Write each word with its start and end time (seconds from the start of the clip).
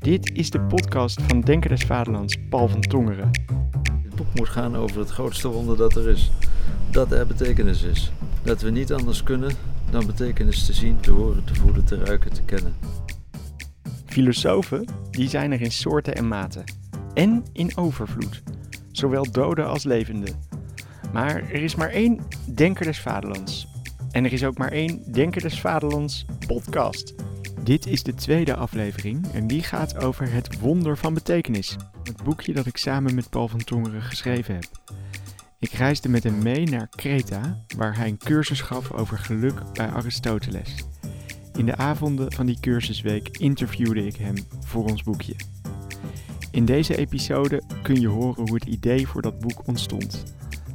Dit 0.00 0.30
is 0.32 0.50
de 0.50 0.60
podcast 0.60 1.22
van 1.22 1.40
Denker 1.40 1.70
des 1.70 1.82
Vaderlands, 1.82 2.36
Paul 2.48 2.68
van 2.68 2.80
Tongeren. 2.80 3.30
Het 4.02 4.14
boek 4.14 4.26
moet 4.34 4.48
gaan 4.48 4.76
over 4.76 4.98
het 4.98 5.10
grootste 5.10 5.48
wonder 5.48 5.76
dat 5.76 5.96
er 5.96 6.08
is. 6.08 6.30
Dat 6.90 7.12
er 7.12 7.26
betekenis 7.26 7.82
is. 7.82 8.12
Dat 8.42 8.60
we 8.60 8.70
niet 8.70 8.92
anders 8.92 9.22
kunnen 9.22 9.52
dan 9.90 10.06
betekenis 10.06 10.66
te 10.66 10.72
zien, 10.72 11.00
te 11.00 11.10
horen, 11.10 11.44
te 11.44 11.54
voelen, 11.54 11.84
te 11.84 12.04
ruiken, 12.04 12.32
te 12.32 12.42
kennen. 12.42 12.74
Filosofen, 14.06 14.84
die 15.10 15.28
zijn 15.28 15.52
er 15.52 15.60
in 15.60 15.72
soorten 15.72 16.14
en 16.14 16.28
maten. 16.28 16.64
En 17.14 17.44
in 17.52 17.76
overvloed. 17.76 18.42
Zowel 18.92 19.30
doden 19.30 19.68
als 19.68 19.84
levenden. 19.84 20.34
Maar 21.12 21.36
er 21.36 21.62
is 21.62 21.74
maar 21.74 21.90
één 21.90 22.20
Denker 22.54 22.84
des 22.84 23.00
Vaderlands. 23.00 23.68
En 24.10 24.24
er 24.24 24.32
is 24.32 24.44
ook 24.44 24.58
maar 24.58 24.72
één 24.72 25.12
Denker 25.12 25.42
des 25.42 25.60
Vaderlands 25.60 26.24
podcast. 26.46 27.14
Dit 27.62 27.86
is 27.86 28.02
de 28.02 28.14
tweede 28.14 28.56
aflevering 28.56 29.32
en 29.32 29.46
die 29.46 29.62
gaat 29.62 29.96
over 29.96 30.32
het 30.32 30.60
wonder 30.60 30.96
van 30.96 31.14
betekenis. 31.14 31.76
Het 32.02 32.22
boekje 32.22 32.52
dat 32.52 32.66
ik 32.66 32.76
samen 32.76 33.14
met 33.14 33.30
Paul 33.30 33.48
van 33.48 33.64
Tongeren 33.64 34.02
geschreven 34.02 34.54
heb. 34.54 34.64
Ik 35.58 35.70
reisde 35.70 36.08
met 36.08 36.22
hem 36.22 36.42
mee 36.42 36.66
naar 36.66 36.88
Kreta, 36.88 37.64
waar 37.76 37.96
hij 37.96 38.08
een 38.08 38.18
cursus 38.18 38.60
gaf 38.60 38.92
over 38.92 39.18
geluk 39.18 39.72
bij 39.72 39.88
Aristoteles. 39.88 40.74
In 41.54 41.66
de 41.66 41.76
avonden 41.76 42.32
van 42.32 42.46
die 42.46 42.60
cursusweek 42.60 43.28
interviewde 43.28 44.06
ik 44.06 44.16
hem 44.16 44.34
voor 44.66 44.84
ons 44.84 45.02
boekje. 45.02 45.34
In 46.50 46.64
deze 46.64 46.96
episode 46.96 47.62
kun 47.82 48.00
je 48.00 48.08
horen 48.08 48.46
hoe 48.46 48.54
het 48.54 48.64
idee 48.64 49.06
voor 49.06 49.22
dat 49.22 49.38
boek 49.38 49.66
ontstond. 49.66 50.24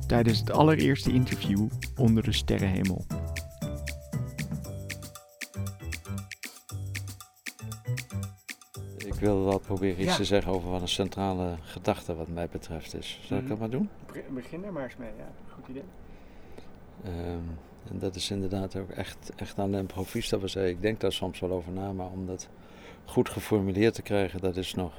Tijdens 0.08 0.40
het 0.40 0.52
allereerste 0.52 1.14
interview 1.14 1.68
onder 1.96 2.24
de 2.24 2.34
sterrenhemel. 2.34 3.06
Ik 9.16 9.22
wil 9.22 9.46
wel 9.46 9.60
proberen 9.60 10.00
iets 10.02 10.12
Ja. 10.12 10.16
te 10.16 10.26
zeggen 10.26 10.52
over 10.52 10.70
wat 10.70 10.82
een 10.82 10.88
centrale 10.88 11.56
gedachte 11.62 12.16
wat 12.16 12.28
mij 12.28 12.48
betreft 12.52 12.96
is. 12.96 13.20
Zal 13.24 13.38
ik 13.38 13.44
Mhm. 13.44 13.52
dat 13.52 13.60
maar 13.60 13.70
doen? 13.70 13.90
Begin 14.34 14.64
er 14.64 14.74
maar 14.74 14.84
eens 14.84 14.96
mee, 14.98 15.10
ja. 15.18 15.28
Goed 15.54 15.68
idee. 15.68 15.84
Ehm, 17.04 17.40
en 17.92 18.00
dat 18.00 18.16
is 18.16 18.32
inderdaad 18.32 18.76
ook 18.76 18.90
echt, 18.90 19.32
echt 19.36 19.60
aan 19.60 19.72
de 19.72 19.78
improvista 19.78 20.38
was. 20.38 20.56
Ik 20.56 20.82
denk 20.82 21.00
daar 21.00 21.12
soms 21.12 21.40
wel 21.40 21.52
over 21.52 21.72
na, 21.72 21.92
maar 21.92 22.08
om 22.10 22.26
dat 22.26 22.50
goed 23.06 23.30
geformuleerd 23.30 23.94
te 23.94 24.02
krijgen, 24.02 24.40
dat 24.42 24.58
is 24.58 24.74
nog 24.74 24.94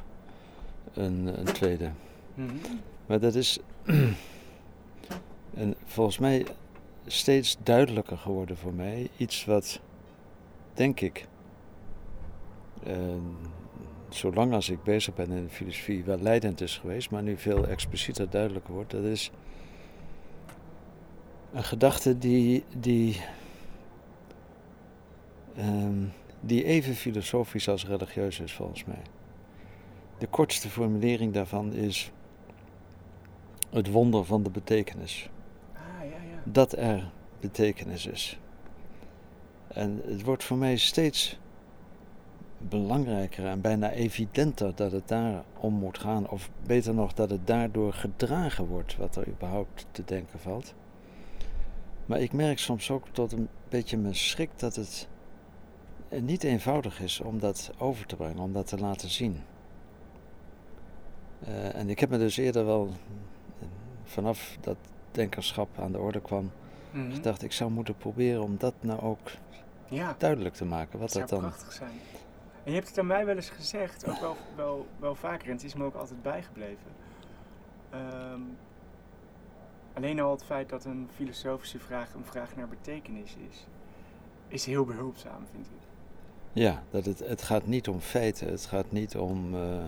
een, 0.95 1.39
een 1.39 1.45
tweede. 1.53 1.91
Maar 3.07 3.21
dat 3.21 3.35
is 3.35 3.59
en 5.55 5.75
volgens 5.85 6.19
mij 6.19 6.47
steeds 7.07 7.57
duidelijker 7.63 8.19
geworden 8.19 8.57
voor 8.57 8.75
mij. 8.75 9.09
Iets 9.17 9.45
wat, 9.45 9.81
denk 10.75 11.01
ik, 11.01 11.27
ehm, 12.85 13.21
zolang 14.09 14.53
als 14.53 14.69
ik 14.71 14.83
bezig 14.83 15.15
ben 15.15 15.31
in 15.31 15.45
de 15.45 15.51
filosofie, 15.51 16.05
wel 16.05 16.19
leidend 16.19 16.61
is 16.61 16.79
geweest, 16.79 17.11
maar 17.11 17.23
nu 17.23 17.37
veel 17.37 17.67
explicieter 17.67 18.31
duidelijker 18.31 18.75
wordt. 18.75 18.91
Dat 18.91 19.05
is 19.05 19.31
een 21.53 21.65
gedachte 21.65 22.19
die, 22.19 22.65
die, 22.77 23.21
ehm, 25.57 26.05
die 26.41 26.65
even 26.65 26.95
filosofisch 26.95 27.69
als 27.69 27.87
religieus 27.87 28.41
is, 28.41 28.53
volgens 28.53 28.85
mij. 28.85 29.03
De 30.19 30.27
kortste 30.27 30.69
formulering 30.69 31.33
daarvan 31.33 31.73
is 31.73 32.11
het 33.71 33.91
wonder 33.91 34.25
van 34.25 34.43
de 34.43 34.51
betekenis. 34.51 35.31
Ah, 35.73 35.81
ja, 36.01 36.07
ja. 36.07 36.43
Dat 36.45 36.73
er 36.73 37.11
betekenis 37.41 38.07
is. 38.07 38.39
En 39.69 40.03
het 40.05 40.23
wordt 40.23 40.45
voor 40.45 40.57
mij 40.57 40.77
steeds 40.77 41.39
belangrijker 42.59 43.47
en 43.47 43.61
bijna 43.61 43.91
evidenter 43.91 44.75
dat 44.75 44.93
het 44.93 45.09
daar 45.09 45.43
om 45.61 45.75
moet 45.75 45.99
gaan. 45.99 46.29
Of 46.29 46.51
beter 46.67 46.95
nog, 46.95 47.13
dat 47.15 47.31
het 47.31 47.47
daardoor 47.47 47.93
gedragen 47.93 48.67
wordt 48.67 48.97
wat 48.97 49.17
er 49.17 49.29
überhaupt 49.29 49.87
te 49.91 50.03
denken 50.05 50.39
valt. 50.39 50.75
Maar 52.07 52.21
ik 52.21 52.33
merk 52.33 52.59
soms 52.59 52.91
ook 52.91 53.05
tot 53.13 53.33
een 53.33 53.49
beetje 53.69 53.97
mijn 53.99 54.15
schrik 54.15 54.51
dat 54.57 54.77
het 54.77 55.09
niet 56.11 56.45
eenvoudig 56.45 57.01
is 57.01 57.21
om 57.21 57.39
dat 57.39 57.71
over 57.79 58.07
te 58.07 58.17
brengen, 58.17 58.39
om 58.39 58.53
dat 58.53 58.67
te 58.67 58.79
laten 58.79 59.11
zien. 59.11 59.41
Eh, 61.45 61.75
en 61.75 61.89
ik 61.91 61.99
heb 62.01 62.11
me 62.11 62.19
dus 62.19 62.37
eerder 62.37 62.67
wel, 62.67 62.89
eh, 63.61 63.67
vanaf 64.05 64.57
dat 64.61 64.77
denkerschap 65.11 65.69
aan 65.79 65.93
de 65.93 65.99
orde 65.99 66.21
kwam, 66.21 66.51
Mhm. 66.91 67.13
gedacht, 67.13 67.43
ik 67.43 67.53
zou 67.53 67.71
moeten 67.71 67.97
proberen 67.97 68.43
om 68.43 68.57
dat 68.59 68.75
nou 68.81 69.01
ook 69.01 69.31
Ja, 69.89 70.15
duidelijk 70.19 70.55
te 70.55 70.65
maken. 70.65 70.99
Wat 70.99 71.13
dat 71.13 71.21
dat 71.21 71.29
dan. 71.29 71.41
prachtig 71.41 71.73
zijn. 71.73 71.91
En 72.67 72.73
je 72.73 72.79
hebt 72.79 72.89
het 72.89 72.99
aan 72.99 73.07
mij 73.07 73.27
wel 73.27 73.37
eens 73.37 73.51
gezegd, 73.51 74.09
ook 74.09 74.21
wel, 74.21 74.37
wel, 74.57 74.87
wel 74.99 75.15
vaker, 75.15 75.47
en 75.47 75.53
het 75.53 75.65
is 75.65 75.75
me 75.75 75.85
ook 75.85 75.95
altijd 75.95 76.23
bijgebleven. 76.23 76.93
Ehm, 77.91 78.41
alleen 79.95 80.21
al 80.21 80.31
het 80.31 80.45
feit 80.45 80.69
dat 80.69 80.85
een 80.85 81.09
filosofische 81.15 81.79
vraag 81.79 82.15
een 82.15 82.25
vraag 82.25 82.57
naar 82.57 82.69
betekenis 82.69 83.37
is, 83.51 83.67
is 84.49 84.65
heel 84.65 84.85
behulpzaam, 84.85 85.47
vind 85.53 85.67
ik. 85.67 85.89
Ja, 86.53 86.83
dat 86.91 87.05
het, 87.05 87.19
het 87.19 87.43
gaat 87.43 87.67
niet 87.67 87.89
om 87.89 88.01
feiten, 88.01 88.51
het 88.51 88.67
gaat 88.67 88.93
niet 88.93 89.17
om, 89.17 89.55
eh, 89.55 89.85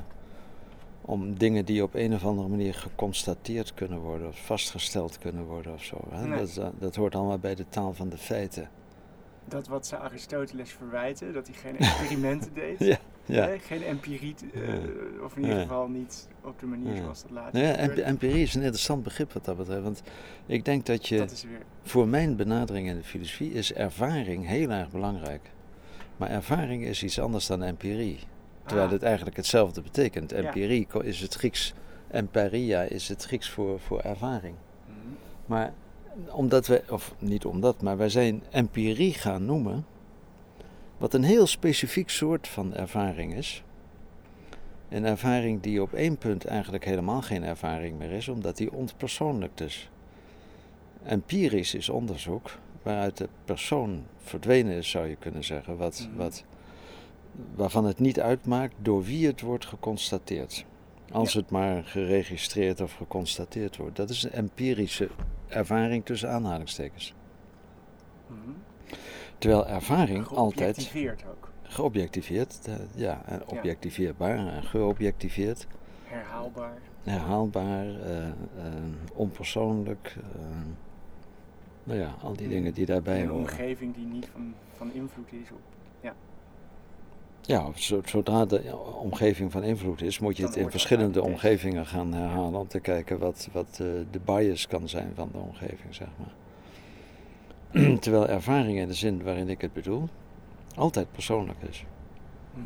om 1.01 1.39
dingen 1.39 1.65
die 1.65 1.83
op 1.83 1.95
een 1.95 2.15
of 2.15 2.25
andere 2.25 2.49
manier 2.49 2.75
geconstateerd 2.75 3.75
kunnen 3.75 3.99
worden 3.99 4.29
of 4.29 4.47
vastgesteld 4.47 5.19
kunnen 5.19 5.45
worden 5.45 5.73
of 5.73 5.83
zo. 5.83 6.05
Hè? 6.11 6.27
Nee. 6.27 6.39
Dat, 6.39 6.55
dat, 6.55 6.73
dat 6.79 6.97
hoort 6.97 7.15
allemaal 7.15 7.39
bij 7.39 7.55
de 7.55 7.69
taal 7.69 7.95
van 7.95 8.09
de 8.09 8.19
feiten. 8.19 8.71
Dat 9.49 9.67
wat 9.69 9.87
ze 9.87 9.97
Aristoteles 9.97 10.71
verwijten, 10.71 11.33
dat 11.33 11.47
hij 11.47 11.57
geen 11.57 11.79
experimenten 11.87 12.55
deed, 12.55 12.79
Ja, 12.79 12.99
ja. 13.25 13.47
hè, 13.47 13.59
geen 13.59 13.83
empirie, 13.83 14.35
eh, 14.55 14.63
of 15.25 15.37
in 15.37 15.43
ieder 15.43 15.61
geval 15.61 15.89
niet 15.89 16.29
op 16.45 16.59
de 16.61 16.67
manier 16.67 16.97
zoals 16.97 17.23
dat 17.23 17.31
later 17.31 17.61
Nou 17.61 17.75
ja, 17.97 18.03
empirie 18.03 18.43
is 18.43 18.55
een 18.55 18.61
interessant 18.63 19.03
begrip 19.03 19.33
wat 19.33 19.45
dat 19.45 19.57
betreft. 19.57 19.83
Want 19.83 20.03
ik 20.47 20.65
denk 20.65 20.87
dat 20.87 21.09
je, 21.09 21.19
Dat 21.19 21.31
is 21.31 21.43
weer, 21.45 21.63
voor 21.83 22.09
mijn 22.09 22.37
benadering 22.37 22.89
in 22.89 22.97
de 22.97 23.05
filosofie, 23.05 23.53
is 23.53 23.73
ervaring 23.73 24.47
heel 24.47 24.71
erg 24.71 24.91
belangrijk. 24.91 25.51
Maar 26.17 26.31
ervaring 26.31 26.85
is 26.85 27.03
iets 27.03 27.21
anders 27.21 27.47
dan 27.47 27.63
empirie. 27.63 28.19
Terwijl 28.67 28.87
Ah, 28.87 28.93
het 28.93 29.03
eigenlijk 29.03 29.37
hetzelfde 29.37 29.83
betekent. 29.83 30.33
Empirie 30.33 30.87
is 31.03 31.21
het 31.21 31.35
Grieks, 31.35 31.75
empiria 32.11 32.83
is 32.83 33.09
het 33.09 33.25
Grieks 33.25 33.51
voor, 33.51 33.81
voor 33.81 34.01
ervaring. 34.01 34.55
mhm. 34.87 35.15
Maar 35.47 35.73
omdat 36.27 36.67
we, 36.67 36.83
of 36.91 37.15
niet 37.19 37.45
omdat, 37.45 37.83
maar 37.83 37.97
wij 37.97 38.09
zijn 38.09 38.43
empirie 38.51 39.15
gaan 39.15 39.45
noemen, 39.45 39.87
wat 40.99 41.15
een 41.15 41.23
heel 41.23 41.47
specifiek 41.47 42.11
soort 42.11 42.49
van 42.49 42.75
ervaring 42.75 43.35
is. 43.35 43.63
Een 44.89 45.05
ervaring 45.05 45.61
die 45.61 45.83
op 45.83 45.93
één 45.93 46.19
punt 46.19 46.45
eigenlijk 46.45 46.85
helemaal 46.85 47.23
geen 47.23 47.43
ervaring 47.45 47.99
meer 47.99 48.11
is, 48.11 48.29
omdat 48.29 48.57
die 48.57 48.73
ontpersoonlijkt 48.73 49.61
is. 49.61 49.91
Empirisch 51.05 51.75
is 51.75 51.89
onderzoek 51.89 52.51
waaruit 52.83 53.17
de 53.17 53.29
persoon 53.45 54.05
verdwenen 54.19 54.73
is, 54.77 54.91
zou 54.91 55.07
je 55.07 55.17
kunnen 55.17 55.45
zeggen, 55.45 55.77
wat, 55.77 56.07
Mhm. 56.11 56.19
wat, 56.19 56.45
waarvan 57.55 57.85
het 57.85 57.99
niet 57.99 58.21
uitmaakt 58.21 58.75
door 58.83 59.05
wie 59.05 59.27
het 59.27 59.41
wordt 59.41 59.67
geconstateerd. 59.67 60.65
Als 61.13 61.33
Ja. 61.33 61.41
het 61.41 61.51
maar 61.51 61.85
geregistreerd 61.85 62.81
of 62.81 62.93
geconstateerd 62.93 63.77
wordt. 63.77 63.97
Dat 63.97 64.11
is 64.11 64.23
een 64.23 64.33
empirische 64.33 65.09
ervaring 65.49 66.05
tussen 66.05 66.31
aanhalingstekens. 66.31 67.15
Mhm. 68.27 68.37
Terwijl 69.39 69.67
ervaring 69.67 70.27
altijd 70.27 70.77
Geobjectiveerd 70.77 71.25
ook. 71.31 71.51
geobjectiveerd, 71.63 72.59
eh, 72.67 72.75
ja, 72.95 73.23
en 73.27 73.47
objectiveerbaar 73.47 74.37
en 74.47 74.63
geobjectiveerd, 74.63 75.67
Herhaalbaar. 76.05 76.79
herhaalbaar, 77.03 77.87
eh, 77.87 78.27
eh, 78.29 78.33
onpersoonlijk, 79.15 80.17
eh, 80.17 80.41
nou 81.85 81.99
ja, 81.99 82.15
al 82.23 82.37
die 82.37 82.49
dingen 82.49 82.75
die 82.75 82.87
daarbij 82.87 83.17
In 83.17 83.23
een 83.23 83.29
horen. 83.29 83.43
omgeving 83.45 83.95
die 83.95 84.07
niet 84.07 84.27
van, 84.33 84.55
van 84.77 84.93
invloed 84.93 85.33
is 85.33 85.51
op. 85.51 85.61
Ja, 87.41 87.71
zo- 87.75 88.01
zodra 88.05 88.45
de 88.45 88.77
omgeving 89.01 89.53
van 89.53 89.63
invloed 89.63 90.03
is, 90.03 90.19
moet 90.19 90.37
je 90.37 90.43
het 90.47 90.57
in 90.57 90.71
verschillende 90.71 91.23
omgevingen 91.23 91.87
gaan 91.87 92.13
herhalen 92.13 92.61
om 92.61 92.69
te 92.69 92.81
kijken 92.81 93.19
wat, 93.19 93.49
wat 93.53 93.69
eh, 93.71 93.87
de 94.11 94.21
bias 94.25 94.67
kan 94.67 94.89
zijn 94.89 95.13
van 95.15 95.29
de 95.33 95.39
omgeving, 95.39 95.95
zeg 95.95 96.09
maar. 96.19 96.33
Terwijl 98.01 98.29
ervaring 98.29 98.79
in 98.79 98.87
de 98.87 98.95
zin 98.95 99.23
waarin 99.23 99.49
ik 99.49 99.61
het 99.61 99.73
bedoel, 99.73 100.09
altijd 100.75 101.13
persoonlijk 101.13 101.59
is. 101.69 101.85
Mhm. 102.55 102.65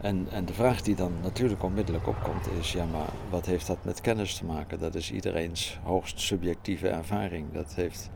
En, 0.00 0.26
en 0.30 0.44
de 0.44 0.52
vraag 0.52 0.82
die 0.82 0.94
dan 0.94 1.12
natuurlijk 1.22 1.62
onmiddellijk 1.62 2.06
opkomt 2.06 2.48
is, 2.60 2.72
ja 2.72 2.84
maar 2.84 3.08
wat 3.30 3.46
heeft 3.46 3.66
dat 3.66 3.84
met 3.84 4.00
kennis 4.00 4.36
te 4.36 4.44
maken? 4.44 4.78
Dat 4.78 4.94
is 4.94 5.12
iedereens 5.12 5.78
hoogst 5.82 6.20
subjectieve 6.20 6.88
ervaring. 6.88 7.52
Dat 7.52 7.74
heeft 7.74 8.10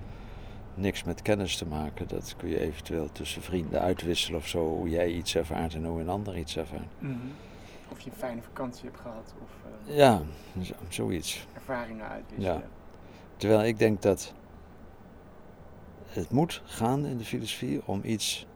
niks 0.75 1.05
met 1.05 1.23
kennis 1.23 1.57
te 1.57 1.67
maken. 1.67 2.09
Dat 2.09 2.35
kun 2.37 2.49
je 2.49 2.61
eventueel 2.61 3.13
tussen 3.13 3.43
vrienden 3.43 3.81
uitwisselen 3.81 4.41
of 4.41 4.47
zo, 4.49 4.67
hoe 4.69 4.89
jij 4.89 5.11
iets 5.13 5.35
ervaart 5.37 5.75
en 5.75 5.85
hoe 5.85 6.01
een 6.01 6.09
ander 6.09 6.37
iets 6.39 6.57
ervaart. 6.57 6.87
Mhm. 6.99 7.13
Of 7.89 8.01
je 8.01 8.11
een 8.11 8.17
fijne 8.17 8.43
vakantie 8.43 8.85
hebt 8.85 9.01
gehad 9.01 9.35
of 9.43 9.51
eh, 9.89 9.97
Ja, 9.97 10.23
zo- 10.63 10.75
zoiets. 10.89 11.47
ervaringen 11.55 12.09
uitwisselen. 12.09 12.63
Terwijl 13.37 13.65
ik 13.65 13.79
denk 13.79 14.03
dat 14.03 14.33
het 16.09 16.31
moet 16.31 16.63
gaan 16.65 17.07
in 17.07 17.17
de 17.19 17.25
filosofie 17.25 17.81
om 17.87 18.01
iets 18.05 18.47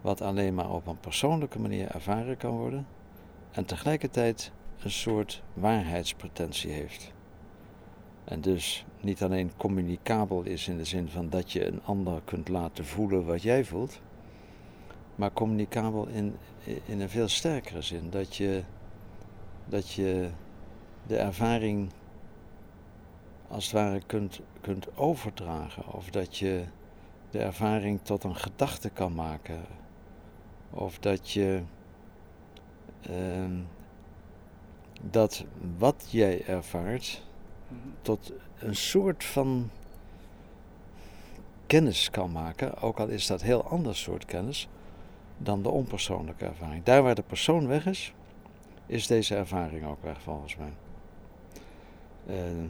wat 0.00 0.20
alleen 0.20 0.54
maar 0.54 0.70
op 0.70 0.86
een 0.86 1.00
persoonlijke 1.00 1.58
manier 1.58 1.90
ervaren 1.90 2.36
kan 2.36 2.50
worden 2.50 2.86
en 3.50 3.64
tegelijkertijd 3.64 4.52
een 4.82 4.90
soort 4.90 5.42
waarheidspretentie 5.54 6.70
heeft. 6.70 7.12
En 8.24 8.40
dus 8.40 8.84
niet 9.00 9.22
alleen 9.22 9.52
communicabel 9.56 10.42
is 10.42 10.68
in 10.68 10.76
de 10.76 10.84
zin 10.84 11.08
van 11.08 11.28
dat 11.28 11.52
je 11.52 11.66
een 11.66 11.80
ander 11.84 12.20
kunt 12.24 12.48
laten 12.48 12.84
voelen 12.84 13.24
wat 13.24 13.42
jij 13.42 13.64
voelt, 13.64 14.00
maar 15.14 15.32
communicabel 15.32 16.06
in, 16.06 16.36
in 16.86 17.00
een 17.00 17.08
veel 17.08 17.28
sterkere 17.28 17.82
zin. 17.82 18.10
Dat 18.10 18.36
je, 18.36 18.62
dat 19.66 19.92
je 19.92 20.28
de 21.06 21.16
ervaring 21.16 21.90
als 23.48 23.64
het 23.64 23.72
ware 23.72 24.00
kunt, 24.06 24.40
kunt 24.60 24.96
overdragen. 24.96 25.92
Of 25.92 26.10
dat 26.10 26.38
je 26.38 26.64
de 27.30 27.38
ervaring 27.38 28.00
tot 28.02 28.24
een 28.24 28.36
gedachte 28.36 28.90
kan 28.90 29.14
maken. 29.14 29.60
Of 30.70 30.98
dat 30.98 31.30
je 31.30 31.62
ehm, 33.02 33.58
dat 35.10 35.44
wat 35.78 36.06
jij 36.10 36.44
ervaart. 36.46 37.22
Tot 38.02 38.32
een 38.58 38.76
soort 38.76 39.24
van 39.24 39.70
kennis 41.66 42.10
kan 42.10 42.32
maken, 42.32 42.80
ook 42.80 43.00
al 43.00 43.08
is 43.08 43.26
dat 43.26 43.42
heel 43.42 43.64
ander 43.64 43.96
soort 43.96 44.24
kennis 44.24 44.68
dan 45.38 45.62
de 45.62 45.68
onpersoonlijke 45.68 46.44
ervaring. 46.44 46.84
Daar 46.84 47.02
waar 47.02 47.14
de 47.14 47.22
persoon 47.22 47.66
weg 47.66 47.86
is, 47.86 48.14
is 48.86 49.06
deze 49.06 49.34
ervaring 49.34 49.86
ook 49.86 50.02
weg 50.02 50.22
volgens 50.22 50.56
mij. 50.56 50.72
Eh, 52.26 52.62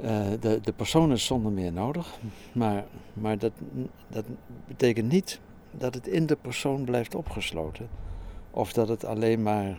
eh, 0.00 0.40
de, 0.40 0.60
de 0.62 0.72
persoon 0.72 1.12
is 1.12 1.26
zonder 1.26 1.52
meer 1.52 1.72
nodig, 1.72 2.18
maar, 2.52 2.84
maar 3.12 3.38
dat, 3.38 3.52
dat 4.08 4.24
betekent 4.66 5.12
niet 5.12 5.40
dat 5.70 5.94
het 5.94 6.06
in 6.06 6.26
de 6.26 6.36
persoon 6.36 6.84
blijft 6.84 7.14
opgesloten. 7.14 7.88
Of 8.50 8.72
dat 8.72 8.88
het 8.88 9.04
alleen 9.04 9.42
maar, 9.42 9.78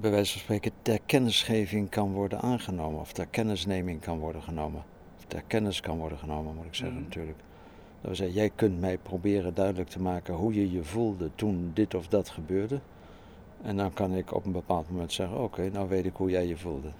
bij 0.00 0.10
wijze 0.10 0.32
van 0.32 0.40
spreken, 0.40 0.72
ter 0.82 0.98
kennisgeving 1.06 1.88
kan 1.90 2.12
worden 2.12 2.40
aangenomen. 2.40 3.00
Of 3.00 3.12
ter 3.12 3.26
kennisneming 3.26 4.00
kan 4.00 4.18
worden 4.18 4.42
genomen. 4.42 4.82
Of 5.18 5.24
ter 5.24 5.42
kennis 5.46 5.80
kan 5.80 5.98
worden 5.98 6.18
genomen, 6.18 6.54
moet 6.54 6.64
ik 6.64 6.74
zeggen 6.74 6.96
Mhm. 6.96 7.04
natuurlijk. 7.06 7.38
Dat 7.38 8.00
wil 8.00 8.14
zeggen, 8.14 8.36
jij 8.36 8.50
kunt 8.54 8.80
mij 8.80 8.98
proberen 8.98 9.54
duidelijk 9.54 9.88
te 9.88 10.00
maken 10.00 10.34
hoe 10.34 10.54
je 10.54 10.70
je 10.70 10.84
voelde 10.84 11.30
toen 11.34 11.70
dit 11.74 11.94
of 11.94 12.08
dat 12.08 12.28
gebeurde. 12.28 12.80
En 13.62 13.76
dan 13.76 13.92
kan 13.92 14.14
ik 14.14 14.34
op 14.34 14.44
een 14.44 14.52
bepaald 14.52 14.90
moment 14.90 15.12
zeggen, 15.12 15.38
oké, 15.42 15.68
nou 15.70 15.88
weet 15.88 16.04
ik 16.04 16.14
hoe 16.16 16.30
jij 16.30 16.46
je 16.46 16.56
voelde. 16.56 16.90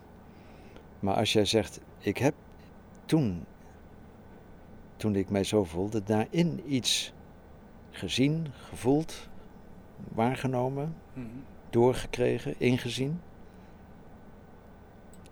Maar 1.01 1.15
als 1.15 1.33
jij 1.33 1.45
zegt, 1.45 1.81
ik 1.99 2.19
heb 2.19 2.35
toen, 3.05 3.45
toen 4.97 5.15
ik 5.17 5.31
mij 5.31 5.45
zo 5.45 5.65
voelde, 5.65 6.03
daarin 6.03 6.63
iets 6.67 7.13
gezien, 7.91 8.47
gevoeld, 8.69 9.29
waargenomen, 10.09 10.95
Mhm. 11.13 11.27
Doorgekregen, 11.77 12.55
ingezien, 12.59 13.21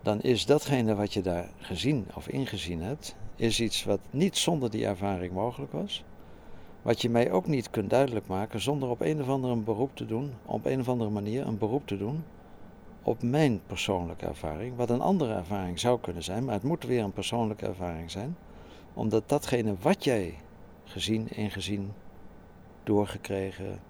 dan 0.03 0.21
is 0.23 0.47
datgene 0.47 0.95
wat 0.95 1.13
je 1.13 1.23
daar 1.23 1.49
gezien 1.59 2.07
of 2.15 2.29
ingezien 2.29 2.83
hebt, 2.83 3.17
is 3.37 3.61
iets 3.61 3.85
wat 3.85 4.01
niet 4.11 4.37
zonder 4.37 4.71
die 4.71 4.87
ervaring 4.87 5.33
mogelijk 5.33 5.73
was. 5.73 6.05
Wat 6.83 7.03
je 7.03 7.11
mij 7.11 7.31
ook 7.31 7.47
niet 7.47 7.71
kunt 7.71 7.91
duidelijk 7.91 8.27
maken 8.27 8.61
zonder 8.61 8.89
op 8.89 9.01
een 9.01 9.21
of 9.21 9.29
andere 9.29 9.57
beroep 9.57 9.97
te 9.97 10.07
doen, 10.07 10.33
op 10.45 10.65
een 10.65 10.81
of 10.81 10.89
andere 10.89 11.11
manier 11.11 11.47
een 11.47 11.59
beroep 11.59 11.87
te 11.87 11.97
doen 11.97 12.25
op 13.03 13.23
mijn 13.23 13.61
persoonlijke 13.67 14.27
ervaring. 14.27 14.77
Wat 14.77 14.91
een 14.91 15.01
andere 15.01 15.35
ervaring 15.35 15.81
zou 15.81 16.01
kunnen 16.01 16.23
zijn, 16.23 16.45
maar 16.45 16.55
het 16.55 16.63
moet 16.63 16.85
weer 16.85 17.03
een 17.03 17.13
persoonlijke 17.13 17.67
ervaring 17.67 18.11
zijn. 18.11 18.37
Omdat 18.95 19.29
datgene 19.29 19.75
wat 19.81 20.05
jij 20.05 20.35
gezien, 20.85 21.29
ingezien, 21.29 21.93
doorgekregen 22.83 23.81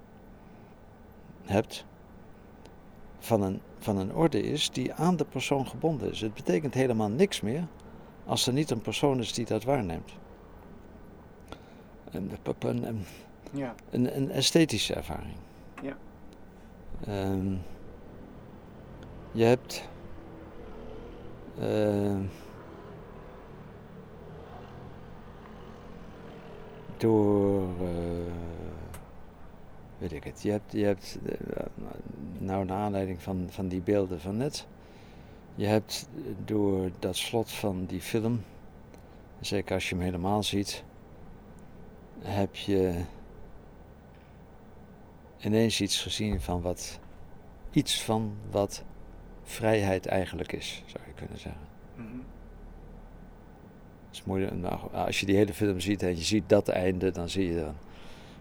hebt, 1.44 1.84
van 3.24 3.42
een, 3.42 3.60
van 3.78 3.96
een 3.98 4.14
orde 4.14 4.42
is 4.42 4.70
die 4.70 4.92
aan 4.94 5.16
de 5.16 5.24
persoon 5.24 5.66
gebonden 5.66 6.10
is. 6.10 6.20
Het 6.20 6.34
betekent 6.34 6.74
helemaal 6.74 7.08
niks 7.08 7.40
meer 7.40 7.66
als 8.26 8.46
er 8.46 8.52
niet 8.52 8.70
een 8.70 8.80
persoon 8.80 9.18
is 9.18 9.32
die 9.32 9.44
dat 9.44 9.64
waarneemt. 9.64 10.12
Een, 12.10 12.30
een, 12.58 13.04
Ja. 13.50 13.74
een, 13.90 14.16
een 14.16 14.30
esthetische 14.30 14.94
ervaring. 14.94 15.36
Ja. 15.82 15.96
Ehm, 17.06 17.54
je 19.32 19.44
hebt. 19.44 19.88
ehm, 21.60 22.22
door. 26.96 27.62
eh, 27.80 28.32
weet 30.08 30.12
ik 30.12 30.24
het. 30.24 30.42
Je 30.42 30.50
hebt. 30.50 30.72
Je 30.72 30.84
hebt 30.84 31.18
eh, 31.26 31.66
nou, 32.38 32.64
naar 32.64 32.76
aanleiding 32.76 33.22
van, 33.22 33.46
van 33.50 33.68
die 33.68 33.80
beelden 33.80 34.20
van 34.20 34.36
net. 34.36 34.66
Je 35.54 35.66
hebt 35.66 36.08
door 36.44 36.90
dat 36.98 37.16
slot 37.16 37.50
van 37.50 37.84
die 37.86 38.00
film. 38.00 38.42
Zeker 39.40 39.74
als 39.74 39.88
je 39.88 39.94
hem 39.94 40.04
helemaal 40.04 40.42
ziet. 40.42 40.84
Heb 42.18 42.54
je 42.54 43.04
ineens 45.38 45.80
iets 45.80 46.02
gezien 46.02 46.40
van 46.40 46.60
wat. 46.60 46.98
Iets 47.70 48.02
van 48.02 48.34
wat 48.50 48.84
vrijheid 49.42 50.06
eigenlijk 50.06 50.52
is, 50.52 50.82
zou 50.86 51.04
je 51.06 51.12
kunnen 51.12 51.38
zeggen. 51.38 51.62
Het 54.06 54.22
is 54.22 54.24
moeilijk, 54.24 54.52
nou, 54.52 54.92
als 54.92 55.20
je 55.20 55.26
die 55.26 55.36
hele 55.36 55.54
film 55.54 55.80
ziet 55.80 56.02
en 56.02 56.16
je 56.16 56.22
ziet 56.22 56.48
dat 56.48 56.68
einde, 56.68 57.10
dan 57.10 57.28
zie 57.28 57.48
je 57.48 57.60
dan. 57.60 57.74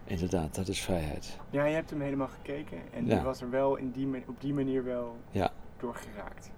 Inderdaad, 0.06 0.56
dat 0.56 0.68
is 0.68 0.82
vrijheid. 0.82 1.38
Ja, 1.50 1.66
je 1.66 1.74
hebt 1.76 1.90
hem 1.90 2.02
helemaal 2.02 2.28
gekeken 2.28 2.78
en 2.94 3.06
Ja. 3.06 3.16
je 3.16 3.22
was 3.22 3.42
er 3.42 3.50
wel 3.50 3.76
in 3.76 3.92
die, 3.92 4.24
op 4.28 4.42
die 4.42 4.54
manier 4.54 4.84
wel 4.84 5.18
Ja. 5.32 5.52
door 5.78 5.96
geraakt. 5.96 6.52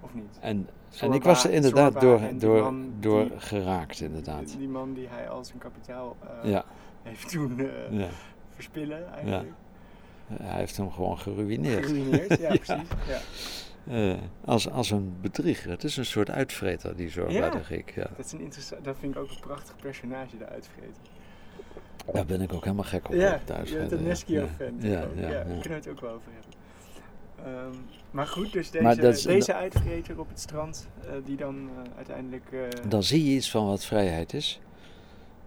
Of 0.00 0.14
niet? 0.14 0.38
En, 0.40 0.68
ik 1.12 1.22
was 1.22 1.44
er 1.44 1.50
inderdaad 1.52 1.92
Zorba 1.92 2.06
door, 2.28 2.38
door, 2.38 2.72
door 3.00 3.28
die- 3.28 3.40
geraakt, 3.40 4.00
inderdaad. 4.00 4.46
Die, 4.48 4.58
die 4.58 4.68
man 4.68 4.92
die 4.94 5.08
hij 5.08 5.28
als 5.28 5.52
een 5.52 5.58
kapitaal 5.58 6.16
eh, 6.42 6.50
Ja, 6.50 6.64
heeft 7.02 7.28
toen 7.30 7.58
eh, 7.60 7.98
ja. 7.98 8.08
verspillen 8.54 9.12
eigenlijk. 9.12 9.52
Hij 10.32 10.58
heeft 10.58 10.76
hem 10.76 10.90
gewoon 10.90 11.18
geruineerd. 11.18 11.86
Geruineerd, 11.86 12.38
ja, 12.40 12.48
precies. 12.56 12.88
Ja. 13.08 13.20
Eh, 14.12 14.18
als, 14.44 14.70
als 14.70 14.90
een 14.90 15.16
bedrieger. 15.20 15.70
Het 15.70 15.84
is 15.84 15.96
een 15.96 16.04
soort 16.06 16.30
uitvreter, 16.30 16.96
die 16.96 17.08
zo 17.08 17.30
Ja. 17.30 17.50
Griek. 17.50 17.90
Ja. 17.94 18.06
Dat, 18.16 18.26
is 18.26 18.32
een 18.32 18.82
dat 18.82 18.96
vind 18.98 19.14
ik 19.14 19.20
ook 19.22 19.30
een 19.30 19.40
prachtig 19.40 19.76
personage, 19.76 20.36
de 20.36 20.46
uitvreten. 20.46 21.02
Daar 22.12 22.26
ben 22.26 22.40
ik 22.40 22.52
ook 22.52 22.64
helemaal 22.64 22.84
gek 22.84 23.08
op. 23.08 23.14
Ja, 23.14 23.40
de 23.46 23.54
je 23.64 23.76
bent 23.76 23.92
een 23.92 23.98
ja. 24.00 24.04
Neskio-fan. 24.06 24.74
Ja, 24.80 24.88
ja, 24.90 25.06
ja, 25.16 25.28
ja. 25.28 25.28
daar 25.30 25.44
kunnen 25.44 25.68
we 25.68 25.74
het 25.74 25.88
ook 25.88 26.00
wel 26.00 26.10
over 26.10 26.30
hebben. 26.32 26.52
Ehm, 27.54 27.74
maar 28.10 28.26
goed, 28.26 28.52
dus 28.52 28.70
deze, 28.70 29.02
is- 29.08 29.22
deze 29.22 29.54
uitvreter 29.54 30.18
op 30.20 30.28
het 30.28 30.40
strand, 30.40 30.88
eh, 31.04 31.10
die 31.24 31.36
dan 31.36 31.68
eh, 31.84 31.90
uiteindelijk... 31.96 32.44
eh, 32.52 32.60
Dan 32.88 33.02
zie 33.02 33.24
je 33.24 33.36
iets 33.36 33.50
van 33.50 33.66
wat 33.66 33.84
vrijheid 33.84 34.32
is. 34.34 34.60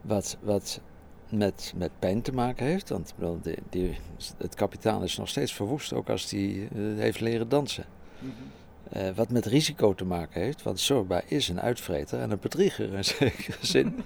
Wat, 0.01 0.37
wat 0.41 0.81
met, 1.29 1.73
met 1.77 1.91
pijn 1.99 2.21
te 2.21 2.33
maken 2.33 2.65
heeft. 2.65 2.89
Want 2.89 3.13
die, 3.41 3.57
die, 3.69 3.97
het 4.37 4.55
kapitaal 4.55 5.03
is 5.03 5.17
nog 5.17 5.27
steeds 5.29 5.53
verwoest, 5.53 5.93
ook 5.93 6.09
als 6.09 6.31
hij 6.31 6.67
heeft 6.95 7.19
leren 7.19 7.49
dansen. 7.49 7.85
mhm. 8.19 9.13
Wat 9.15 9.31
met 9.31 9.45
risico 9.45 9.93
te 9.93 10.05
maken 10.05 10.41
heeft, 10.41 10.63
want 10.63 10.79
Zorba 10.79 11.21
is 11.25 11.49
een 11.49 11.61
uitvreter 11.61 12.19
en 12.19 12.31
een 12.31 12.39
bedrieger 12.41 12.93
in 12.93 13.05
zekere 13.05 13.57
zin. 13.61 13.95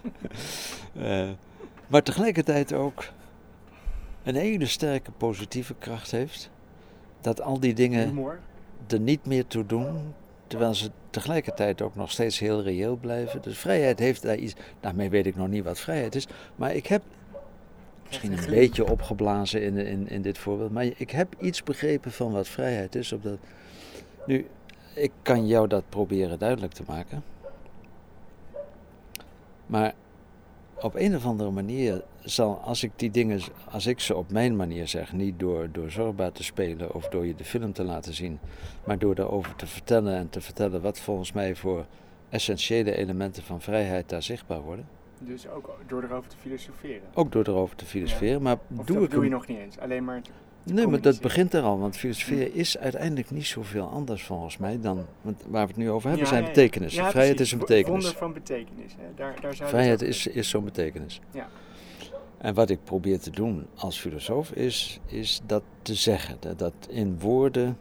Maar 1.91 2.03
tegelijkertijd 2.03 2.74
ook 2.74 3.03
een 4.24 4.36
hele 4.36 4.65
sterke 4.65 5.12
positieve 5.12 5.75
kracht 5.79 6.12
heeft. 6.12 6.50
Dat 7.21 7.41
al 7.41 7.60
die 7.60 7.74
dingen 7.74 8.07
Humor. 8.07 8.39
er 8.88 9.00
niet 9.00 9.25
meer 9.25 9.48
toe 9.48 9.65
doen, 9.65 10.13
terwijl 10.48 10.74
ze 10.74 10.91
tegelijkertijd 11.10 11.81
ook 11.81 11.95
nog 11.95 12.12
steeds 12.12 12.39
heel 12.39 12.62
reëel 12.62 12.95
blijven. 12.95 13.41
Dus 13.41 13.57
vrijheid 13.57 14.00
heeft 14.00 14.21
daar 14.21 14.36
iets. 14.36 14.53
Daarmee 14.79 15.10
weet 15.10 15.25
ik 15.25 15.36
nog 15.36 15.48
niet 15.48 15.63
wat 15.63 15.79
vrijheid 15.79 16.15
is, 16.15 16.27
maar 16.55 16.75
ik 16.75 16.88
heb 16.88 17.01
misschien 18.07 18.38
een 18.38 18.50
beetje 18.50 18.91
opgeblazen 18.91 19.63
in, 19.63 19.77
in, 19.77 20.10
in 20.10 20.21
dit 20.21 20.38
voorbeeld, 20.38 20.71
maar 20.71 20.86
ik 20.98 21.12
heb 21.12 21.36
iets 21.39 21.63
begrepen 21.63 22.12
van 22.12 22.31
wat 22.31 22.48
vrijheid 22.48 22.95
is. 22.95 23.12
Op 23.12 23.24
dat... 23.24 23.38
Nu, 24.25 24.48
ik 24.93 25.12
kan 25.21 25.48
jou 25.48 25.67
dat 25.67 25.83
proberen 25.89 26.39
duidelijk 26.39 26.74
te 26.74 26.83
maken, 26.88 27.24
maar 29.65 29.93
op 30.82 30.96
een 30.96 31.16
of 31.16 31.26
andere 31.26 31.52
manier 31.52 32.04
zal, 32.24 32.56
als 32.58 32.84
ik 32.84 32.92
die 32.96 33.12
dingen, 33.12 33.40
als 33.72 33.86
ik 33.86 34.00
ze 34.00 34.16
op 34.16 34.32
mijn 34.32 34.56
manier 34.56 34.88
zeg, 34.88 35.14
niet 35.14 35.40
door, 35.40 35.70
door 35.72 35.92
Zorba 35.92 36.32
te 36.32 36.44
spelen 36.44 36.94
of 36.96 37.08
door 37.10 37.26
je 37.26 37.36
de 37.36 37.44
film 37.44 37.74
te 37.74 37.84
laten 37.84 38.14
zien, 38.14 38.40
maar 38.84 39.00
door 39.00 39.16
daarover 39.16 39.56
te 39.56 39.68
vertellen 39.68 40.16
en 40.16 40.30
te 40.30 40.42
vertellen 40.42 40.82
wat 40.82 41.00
volgens 41.00 41.32
mij 41.32 41.56
voor 41.56 41.86
essentiële 42.30 42.96
elementen 42.96 43.44
van 43.44 43.62
vrijheid 43.62 44.10
daar 44.10 44.24
zichtbaar 44.24 44.62
worden. 44.62 44.88
Dus 45.20 45.48
ook 45.48 45.76
door 45.88 46.04
erover 46.04 46.30
te 46.30 46.38
filosoferen. 46.38 47.02
Ook 47.14 47.32
door 47.32 47.48
erover 47.48 47.76
te 47.76 47.86
filosoferen, 47.86 48.42
maar 48.42 48.58
Of 48.78 48.86
doe 48.86 48.96
dat 48.96 49.06
ik 49.06 49.12
doe 49.12 49.24
je 49.24 49.30
hem- 49.30 49.38
nog 49.40 49.48
niet 49.48 49.58
eens. 49.58 49.78
Alleen 49.80 50.04
maar... 50.04 50.22
Nee, 50.63 50.88
maar 50.88 51.01
dat 51.01 51.22
begint 51.22 51.53
er 51.53 51.62
al, 51.62 51.80
want 51.80 51.98
filosoferen 51.98 52.53
is 52.53 52.77
uiteindelijk 52.77 53.32
niet 53.32 53.46
zoveel 53.46 53.88
anders 53.88 54.24
volgens 54.24 54.58
mij 54.58 54.80
dan, 54.82 55.06
want 55.22 55.44
waar 55.48 55.62
we 55.62 55.68
het 55.68 55.77
nu 55.77 55.89
over 55.91 56.10
hebben 56.10 56.25
Ja, 56.27 56.32
zijn 56.34 56.44
ja. 56.44 56.48
betekenissen. 56.50 57.03
Ja, 57.03 57.10
Vrijheid 57.10 57.36
precies. 57.36 57.53
is 57.53 57.60
een 57.62 57.68
betekenis. 57.68 58.03
Wonder 58.03 58.20
van 58.20 58.34
betekenis. 58.34 58.91
Hè. 59.00 59.06
Daar, 59.15 59.36
daar 59.41 59.56
zou 59.56 59.70
Vrijheid 59.70 60.01
is, 60.01 60.27
is 60.27 60.50
zo'n 60.50 60.63
betekenis. 60.63 61.22
Ja. 61.32 61.48
En 62.38 62.53
wat 62.53 62.70
ik 62.70 62.84
probeer 62.84 63.20
te 63.20 63.30
doen 63.30 63.65
als 63.75 64.00
filosoof 64.00 64.51
is, 64.51 65.00
is 65.06 65.41
dat 65.46 65.63
te 65.82 65.96
zeggen. 65.96 66.36
Dat, 66.39 66.60
dat 66.60 66.74
in 66.89 67.20
woorden, 67.20 67.77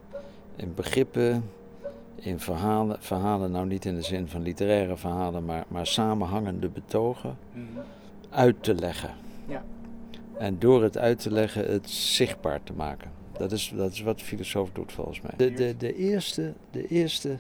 in 0.57 0.75
begrippen, 0.75 1.45
in 2.15 2.41
verhalen, 2.41 2.97
verhalen 3.01 3.51
nou 3.51 3.67
niet 3.67 3.85
in 3.85 3.95
de 3.95 4.03
zin 4.03 4.29
van 4.29 4.43
literaire 4.43 4.97
verhalen, 4.97 5.45
maar, 5.45 5.65
maar 5.69 5.87
samenhangende 5.87 6.69
betogen, 6.69 7.37
Mhm. 7.53 7.65
uit 8.31 8.63
te 8.63 8.75
leggen. 8.75 9.11
Ja. 9.47 9.63
En 10.41 10.59
door 10.59 10.83
het 10.83 10.99
uit 10.99 11.19
te 11.19 11.31
leggen, 11.31 11.71
het 11.71 11.91
zichtbaar 11.91 12.63
te 12.63 12.73
maken. 12.73 13.11
Dat 13.33 13.53
is, 13.53 13.73
dat 13.77 13.93
is 13.93 14.01
wat 14.01 14.19
de 14.19 14.25
filosoof 14.25 14.71
doet 14.73 14.93
volgens 14.93 15.21
mij. 15.21 15.33
De, 15.37 15.53
de, 15.53 15.77
de, 15.77 15.95
eerste, 15.95 16.53
de 16.71 16.87
eerste, 16.87 17.39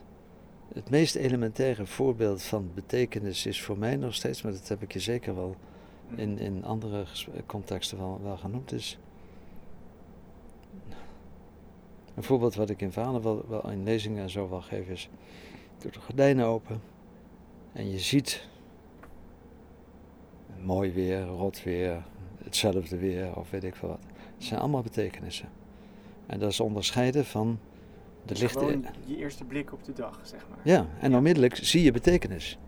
het 0.74 0.90
meest 0.90 1.14
elementaire 1.14 1.86
voorbeeld 1.86 2.42
van 2.42 2.70
betekenis 2.74 3.46
is 3.46 3.62
voor 3.62 3.78
mij 3.78 3.96
nog 3.96 4.14
steeds, 4.14 4.42
maar 4.42 4.52
dat 4.52 4.68
heb 4.68 4.82
ik 4.82 4.92
je 4.92 5.00
zeker 5.00 5.34
wel 5.34 5.56
in, 6.14 6.38
in 6.38 6.64
andere 6.64 7.04
contexten 7.46 7.98
wel, 7.98 8.20
wel 8.22 8.36
genoemd, 8.36 8.72
is 8.72 8.98
een 12.14 12.22
voorbeeld 12.22 12.54
wat 12.54 12.70
ik 12.70 12.80
in 12.80 12.92
verhalen 12.92 13.22
wel, 13.22 13.44
wel 13.48 13.70
in 13.70 13.82
lezingen 13.82 14.22
en 14.22 14.30
zo 14.30 14.48
wel 14.48 14.62
geef 14.62 14.88
is, 14.88 15.08
doe 15.78 15.90
de 15.90 16.00
gordijnen 16.00 16.46
open 16.46 16.80
en 17.72 17.90
je 17.90 17.98
ziet 17.98 18.48
mooi 20.62 20.92
weer, 20.92 21.24
rot 21.24 21.62
weer, 21.62 22.04
hetzelfde 22.44 22.96
weer 22.96 23.36
of 23.36 23.50
weet 23.50 23.64
ik 23.64 23.74
veel 23.74 23.88
wat. 23.88 24.00
Het 24.34 24.44
zijn 24.44 24.60
allemaal 24.60 24.82
betekenissen. 24.82 25.48
En 26.26 26.38
dat 26.38 26.50
is 26.50 26.60
onderscheiden 26.60 27.24
van 27.24 27.58
de 28.24 28.34
lichte... 28.34 28.58
Gewoon 28.58 28.86
je 29.04 29.16
eerste 29.16 29.44
blik 29.44 29.72
op 29.72 29.84
de 29.84 29.92
dag, 29.92 30.20
zeg 30.22 30.46
maar. 30.48 30.58
Ja, 30.62 30.86
en 31.00 31.10
Ja. 31.10 31.16
onmiddellijk 31.16 31.56
zie 31.56 31.82
je 31.82 31.92
betekenis. 31.92 32.58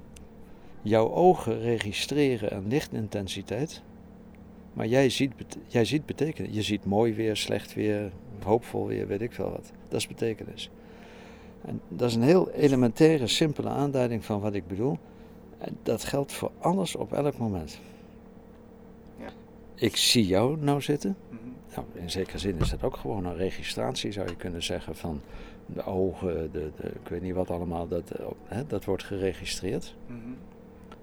Jouw 0.83 1.11
ogen 1.11 1.61
registreren 1.61 2.57
een 2.57 2.69
lichtintensiteit, 2.69 3.83
maar 4.73 4.87
jij 4.87 5.09
ziet, 5.11 5.33
jij 5.67 5.85
ziet 5.85 6.07
betekenis. 6.07 6.55
Je 6.55 6.62
ziet 6.62 6.85
mooi 6.85 7.14
weer, 7.14 7.37
slecht 7.37 7.75
weer, 7.75 8.12
hoopvol 8.43 8.87
weer, 8.87 9.07
weet 9.07 9.21
ik 9.21 9.33
veel 9.33 9.50
wat. 9.50 9.73
Dat 9.88 10.00
is 10.00 10.07
betekenis. 10.07 10.71
En 11.64 11.81
dat 11.88 12.09
is 12.09 12.14
een 12.14 12.23
heel 12.23 12.50
elementaire, 12.50 13.26
simpele 13.26 13.69
aanduiding 13.69 14.25
van 14.25 14.41
wat 14.41 14.55
ik 14.55 14.67
bedoel. 14.67 14.99
En 15.59 15.76
dat 15.83 16.05
geldt 16.05 16.33
voor 16.33 16.50
alles 16.59 16.97
op 16.97 17.12
elk 17.12 17.38
moment. 17.38 17.81
Ik 19.75 19.97
zie 19.97 20.26
jou 20.26 20.57
nou 20.61 20.81
zitten. 20.81 21.17
Mhm. 21.29 21.41
Nou, 21.75 21.87
in 21.95 22.11
zekere 22.11 22.38
zin 22.38 22.59
is 22.59 22.71
dat 22.71 22.83
ook 22.83 22.97
gewoon 22.97 23.25
een 23.25 23.37
registratie, 23.37 24.12
zou 24.12 24.29
je 24.29 24.37
kunnen 24.37 24.62
zeggen, 24.62 24.97
van 24.97 25.21
de 25.67 25.85
ogen, 25.85 26.52
de, 26.52 26.71
de, 26.76 26.88
ik 26.88 27.09
weet 27.09 27.23
niet 27.23 27.35
wat 27.35 27.50
allemaal, 27.50 27.88
dat, 27.88 28.11
eh, 28.11 28.26
hè, 28.45 28.67
dat 28.67 28.85
wordt 28.85 29.05
geregistreerd. 29.05 29.95
Mhm. 30.07 30.17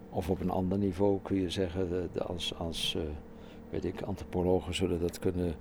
Of 0.09 0.29
op 0.29 0.39
een 0.41 0.49
ander 0.49 0.77
niveau 0.77 1.19
kun 1.21 1.41
je 1.41 1.49
zeggen, 1.49 1.89
de, 1.89 2.07
de- 2.13 2.23
als, 2.23 2.53
als 2.57 2.95
eh, 2.95 3.01
weet 3.69 3.85
ik, 3.85 4.01
antropologen 4.01 4.75
zullen 4.75 4.99
dat 4.99 5.19
kunnen 5.19 5.55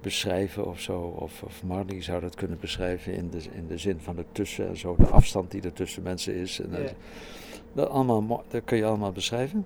beschrijven 0.00 0.66
of 0.66 0.80
zo. 0.80 1.00
Of, 1.00 1.42
of 1.42 1.62
Marley 1.64 2.02
zou 2.02 2.20
dat 2.20 2.34
kunnen 2.34 2.58
beschrijven 2.60 3.14
in 3.14 3.30
de, 3.30 3.42
in 3.52 3.66
de 3.66 3.78
zin 3.78 4.00
van 4.00 4.16
het 4.16 4.26
tussen 4.32 4.68
en 4.68 4.76
zo, 4.76 4.96
de 4.98 5.06
afstand 5.06 5.50
die 5.50 5.62
er 5.62 5.72
tussen 5.72 6.02
mensen 6.02 6.34
is. 6.34 6.60
En, 6.60 6.70
dat, 6.70 6.94
dat, 7.72 7.88
allemaal, 7.88 8.44
dat 8.48 8.64
kun 8.64 8.76
je 8.76 8.84
allemaal 8.84 9.12
beschrijven. 9.12 9.64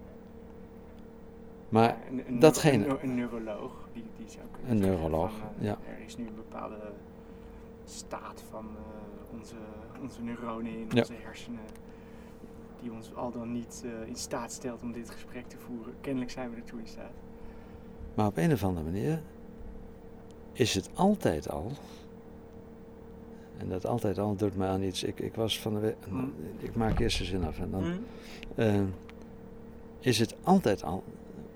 Maar 1.69 1.97
Een- 2.11 2.23
een, 2.29 2.39
datgene- 2.39 2.87
Een, 2.87 2.99
een 3.03 3.15
neuroloog, 3.15 3.89
die, 3.93 4.05
die 4.17 4.29
zou 4.29 4.45
kunnen 4.53 4.71
Een 4.71 4.79
neuroloog, 4.79 5.31
van, 5.33 5.49
eh, 5.59 5.65
ja. 5.65 5.79
Er 5.99 6.05
is 6.07 6.17
nu 6.17 6.27
een 6.27 6.35
bepaalde 6.35 6.93
staat 7.85 8.45
van 8.51 8.67
eh, 8.67 9.39
onze, 9.39 9.55
onze 10.03 10.23
neuronen 10.23 10.73
in 10.73 10.87
Ja. 10.91 11.01
onze 11.01 11.13
hersenen. 11.23 11.61
Die 12.81 12.93
ons 12.93 13.15
al 13.15 13.31
dan 13.33 13.53
niet 13.53 13.83
eh, 13.85 14.09
in 14.09 14.17
staat 14.17 14.53
stelt 14.53 14.83
om 14.83 14.93
dit 14.93 15.11
gesprek 15.11 15.47
te 15.49 15.57
voeren. 15.59 15.95
Kennelijk 16.01 16.31
zijn 16.31 16.51
we 16.51 16.57
ertoe 16.57 16.81
in 16.81 16.87
staat. 16.87 17.13
Maar 18.15 18.27
op 18.27 18.37
een 18.37 18.53
of 18.53 18.65
andere 18.65 18.85
manier 18.87 19.21
is 20.53 20.75
het 20.75 20.91
altijd 20.95 21.51
al. 21.51 21.71
En 23.57 23.69
dat 23.69 23.87
altijd 23.87 24.19
al 24.19 24.37
doet 24.37 24.57
me 24.57 24.67
aan 24.67 24.83
iets. 24.83 25.03
Ik, 25.03 25.21
ik 25.21 25.35
was 25.35 25.61
van 25.61 25.75
de 25.75 25.81
week. 25.81 25.97
Mm. 26.11 26.33
Ik 26.59 26.75
maak 26.75 26.99
eerst 26.99 27.19
de 27.19 27.25
zin 27.25 27.45
af 27.45 27.59
en 27.59 27.71
dan. 27.71 27.93
Eh, 28.55 28.81
is 30.01 30.19
het 30.19 30.37
altijd 30.43 30.83
al. 30.85 31.03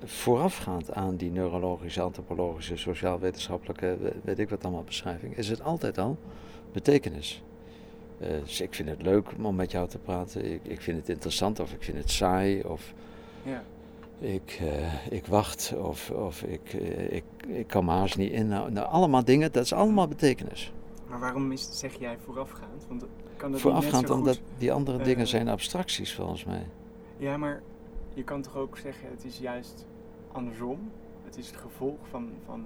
Voorafgaand 0.04 0.92
aan 0.92 1.16
die 1.16 1.30
neurologische, 1.30 2.00
antropologische, 2.00 2.76
sociaal-wetenschappelijke, 2.76 3.97
we- 4.00 4.14
weet 4.25 4.38
ik 4.38 4.49
wat 4.50 4.64
allemaal 4.64 4.85
beschrijving, 4.85 5.37
is 5.37 5.49
het 5.49 5.62
altijd 5.62 5.99
al 5.99 6.16
betekenis. 6.73 7.42
Eh, 8.18 8.28
dus 8.42 8.61
ik 8.61 8.75
vind 8.75 8.88
het 8.88 9.02
leuk 9.02 9.28
om 9.42 9.54
met 9.54 9.71
jou 9.71 9.88
te 9.88 9.99
praten, 9.99 10.52
ik, 10.52 10.61
ik 10.62 10.80
vind 10.80 10.99
het 10.99 11.09
interessant 11.09 11.61
of 11.61 11.73
ik 11.73 11.82
vind 11.82 11.97
het 11.99 12.11
saai 12.11 12.62
of 12.62 12.92
Ja. 13.42 13.62
ik, 14.18 14.59
eh, 14.61 15.06
ik 15.12 15.26
wacht 15.26 15.75
of, 15.78 16.11
of 16.11 16.42
ik, 16.42 16.73
eh, 16.75 17.12
ik, 17.12 17.25
ik 17.49 17.66
kan 17.66 17.85
me 17.85 17.90
haast 17.90 18.16
niet 18.16 18.32
inhouden. 18.32 18.73
Nou, 18.73 18.87
allemaal 18.88 19.25
dingen, 19.25 19.52
dat 19.52 19.64
is 19.64 19.73
allemaal 19.73 20.09
betekenis. 20.09 20.73
Maar 21.09 21.21
waarom 21.21 21.52
is, 21.52 21.68
zeg 21.73 21.99
jij 21.99 22.16
voorafgaand? 22.25 22.85
Want 22.88 23.04
kan 23.37 23.52
dat 23.52 23.61
Voorafgaand 23.61 24.11
omdat 24.11 24.40
die 24.59 24.73
andere 24.73 25.02
dingen 25.02 25.26
zijn 25.26 25.49
abstracties 25.49 26.14
volgens 26.14 26.44
mij. 26.44 26.66
Ja, 27.16 27.37
maar 27.37 27.62
je 28.14 28.25
kan 28.25 28.42
toch 28.42 28.56
ook 28.56 28.78
zeggen, 28.78 29.09
het 29.11 29.25
is 29.25 29.38
juist 29.38 29.85
andersom. 30.32 30.90
Het 31.24 31.38
is 31.38 31.46
het 31.46 31.56
gevolg 31.56 31.98
van... 32.10 32.30
van 32.46 32.64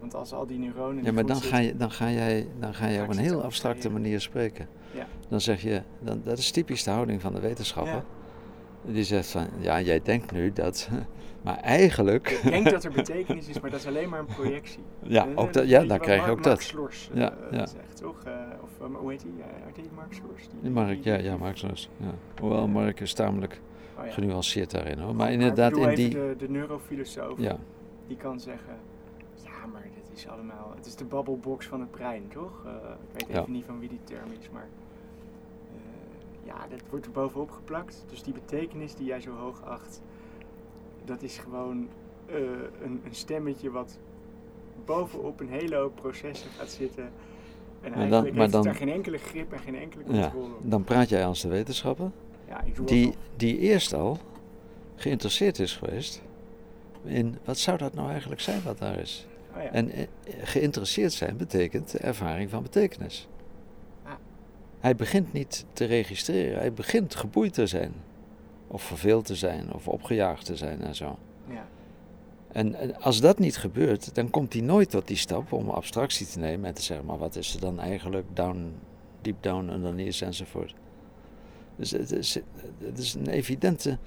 want 0.00 0.14
als 0.16 0.32
al 0.32 0.46
die 0.46 0.58
neuronen... 0.58 1.04
Ja, 1.04 1.12
maar 1.12 1.26
dan 1.26 1.40
ga, 1.40 1.58
je, 1.58 1.76
dan 1.76 1.90
ga 1.90 2.10
jij, 2.10 2.48
dan 2.58 2.74
ga 2.74 2.86
je 2.86 3.02
op 3.02 3.08
een 3.08 3.18
heel 3.18 3.42
abstracte 3.42 3.90
manier 3.90 4.20
spreken. 4.20 4.68
Ja. 4.94 5.06
Dan 5.28 5.40
zeg 5.40 5.62
je, 5.62 5.82
dan, 6.00 6.20
dat 6.24 6.38
is 6.38 6.50
typisch 6.50 6.82
de 6.82 6.90
houding 6.90 7.20
van 7.20 7.32
de 7.34 7.40
wetenschapper. 7.40 7.92
Ja. 8.86 8.92
Die 8.92 9.04
zegt 9.04 9.30
van, 9.30 9.46
ja, 9.58 9.80
jij 9.80 10.00
denkt 10.02 10.32
nu 10.32 10.52
dat, 10.52 10.88
maar 11.44 11.56
eigenlijk... 11.56 12.30
Ik 12.30 12.50
denk 12.50 12.70
dat 12.70 12.84
er 12.84 12.92
betekenis 13.02 13.48
is, 13.48 13.60
maar 13.60 13.70
dat 13.70 13.80
is 13.80 13.86
alleen 13.86 14.08
maar 14.08 14.18
een 14.18 14.26
projectie. 14.26 14.82
Ja, 15.02 15.26
Eh, 15.26 15.32
ook 15.38 15.52
dat 15.52 15.68
ja 15.68 15.84
dan 15.84 15.98
krijg 15.98 16.20
je 16.20 16.26
Mark- 16.26 16.38
ook 16.38 16.44
Mark 16.44 16.56
dat. 16.58 16.62
Slors 16.62 17.10
Ja, 17.14 17.32
eh, 17.50 17.58
ja. 17.58 17.66
zegt, 17.66 17.96
toch? 17.96 18.22
Eh, 18.24 18.32
of 18.62 18.70
hoe 19.00 19.10
heet 19.10 19.22
hij? 19.22 19.30
Uh, 19.38 19.76
heet 19.76 19.94
Mark 19.94 20.12
Slors? 20.12 20.48
Die, 20.48 20.60
Die 20.60 20.70
Mark, 20.70 21.04
ja, 21.04 21.14
ja, 21.16 21.36
Mark 21.36 21.56
Slors, 21.56 21.88
Ja. 21.96 22.14
Hoewel 22.40 22.68
Mark 22.68 23.00
is 23.00 23.12
tamelijk 23.14 23.60
Oh, 23.98 24.04
ja. 24.06 24.10
genuanceerd 24.12 24.70
daarin 24.70 24.98
hoor. 24.98 25.14
Maar 25.14 25.32
inderdaad 25.32 25.76
in 25.76 25.94
die... 25.94 26.08
De, 26.08 26.34
de 26.38 26.48
neurofilosoof, 26.50 27.38
Ja, 27.38 27.56
die 28.06 28.16
kan 28.16 28.40
zeggen... 28.40 28.74
Ja, 29.42 29.66
maar 29.72 29.82
dit 29.94 30.18
is 30.18 30.28
allemaal... 30.28 30.72
Het 30.76 30.86
is 30.86 30.96
de 30.96 31.04
babbelbox 31.04 31.66
van 31.66 31.80
het 31.80 31.90
brein, 31.90 32.28
toch? 32.28 32.62
Eh, 32.66 32.72
ik 33.16 33.26
weet 33.26 33.36
Ja. 33.36 33.40
even 33.40 33.52
niet 33.52 33.64
van 33.64 33.78
wie 33.78 33.88
die 33.88 34.00
term 34.04 34.30
is, 34.40 34.50
maar... 34.52 34.68
eh, 35.72 36.46
ja, 36.46 36.66
dat 36.70 36.80
wordt 36.90 37.06
er 37.06 37.12
bovenop 37.12 37.50
geplakt. 37.50 38.04
Dus 38.10 38.22
die 38.22 38.32
betekenis 38.34 38.94
die 38.94 39.06
jij 39.06 39.20
zo 39.20 39.30
hoog 39.36 39.62
acht... 39.64 40.02
Dat 41.04 41.22
is 41.22 41.38
gewoon 41.38 41.88
eh, 42.26 42.36
een, 42.82 43.00
een 43.04 43.14
stemmetje 43.14 43.70
wat 43.70 43.98
bovenop 44.84 45.40
een 45.40 45.48
hele 45.48 45.76
hoop 45.76 45.94
processen 45.94 46.50
gaat 46.50 46.68
zitten. 46.70 47.04
En 47.04 47.90
dan- 47.90 47.92
eigenlijk 48.00 48.10
maar 48.10 48.24
heeft 48.42 48.42
het 48.42 48.52
dan- 48.52 48.62
daar 48.62 48.74
geen 48.74 48.88
enkele 48.88 49.18
grip 49.18 49.52
en 49.52 49.58
geen 49.58 49.74
enkele 49.76 50.02
ja, 50.14 50.22
controle 50.22 50.54
op. 50.54 50.60
dan 50.70 50.84
praat 50.84 51.08
jij 51.08 51.26
als 51.26 51.40
de 51.40 51.48
wetenschapper. 51.48 52.10
Die, 52.84 53.14
die 53.36 53.58
eerst 53.58 53.94
al 53.94 54.18
geïnteresseerd 54.94 55.58
is 55.58 55.76
geweest 55.76 56.22
in 57.04 57.38
wat 57.44 57.58
zou 57.58 57.78
dat 57.78 57.94
nou 57.94 58.10
eigenlijk 58.10 58.40
zijn 58.40 58.62
wat 58.62 58.78
daar 58.78 58.98
is. 58.98 59.26
Oh 59.56 59.62
ja. 59.62 59.70
En 59.70 59.90
eh, 59.90 60.06
geïnteresseerd 60.42 61.12
zijn 61.12 61.36
betekent 61.36 61.90
de 61.90 61.98
ervaring 61.98 62.50
van 62.50 62.62
betekenis. 62.62 63.28
Ah. 64.02 64.12
Hij 64.80 64.96
begint 64.96 65.32
niet 65.32 65.64
te 65.72 65.84
registreren, 65.84 66.58
hij 66.58 66.72
begint 66.72 67.14
geboeid 67.14 67.52
te 67.52 67.66
zijn. 67.66 67.92
Of 68.66 68.82
verveeld 68.82 69.26
te 69.26 69.34
zijn, 69.34 69.72
of 69.72 69.88
opgejaagd 69.88 70.44
te 70.44 70.56
zijn 70.56 70.80
en 70.82 70.94
zo. 70.94 71.18
ja. 71.48 71.66
En, 72.52 72.74
en 72.74 73.00
als 73.00 73.20
dat 73.20 73.38
niet 73.38 73.56
gebeurt, 73.56 74.14
dan 74.14 74.30
komt 74.30 74.52
hij 74.52 74.62
nooit 74.62 74.90
tot 74.90 75.06
die 75.06 75.16
stap 75.16 75.52
om 75.52 75.70
abstractie 75.70 76.26
te 76.26 76.38
nemen 76.38 76.66
en 76.66 76.74
te 76.74 76.82
zeggen, 76.82 77.06
maar 77.06 77.18
wat 77.18 77.36
is 77.36 77.54
er 77.54 77.60
dan 77.60 77.80
eigenlijk 77.80 78.26
down, 78.32 78.72
deep 79.20 79.36
down 79.42 79.68
underneath 79.68 80.22
enzovoort. 80.22 80.74
Dus 81.76 81.90
het 81.90 82.12
is, 82.12 82.38
het 82.78 82.98
is 82.98 83.14
een 83.14 83.26
evidente. 83.26 83.98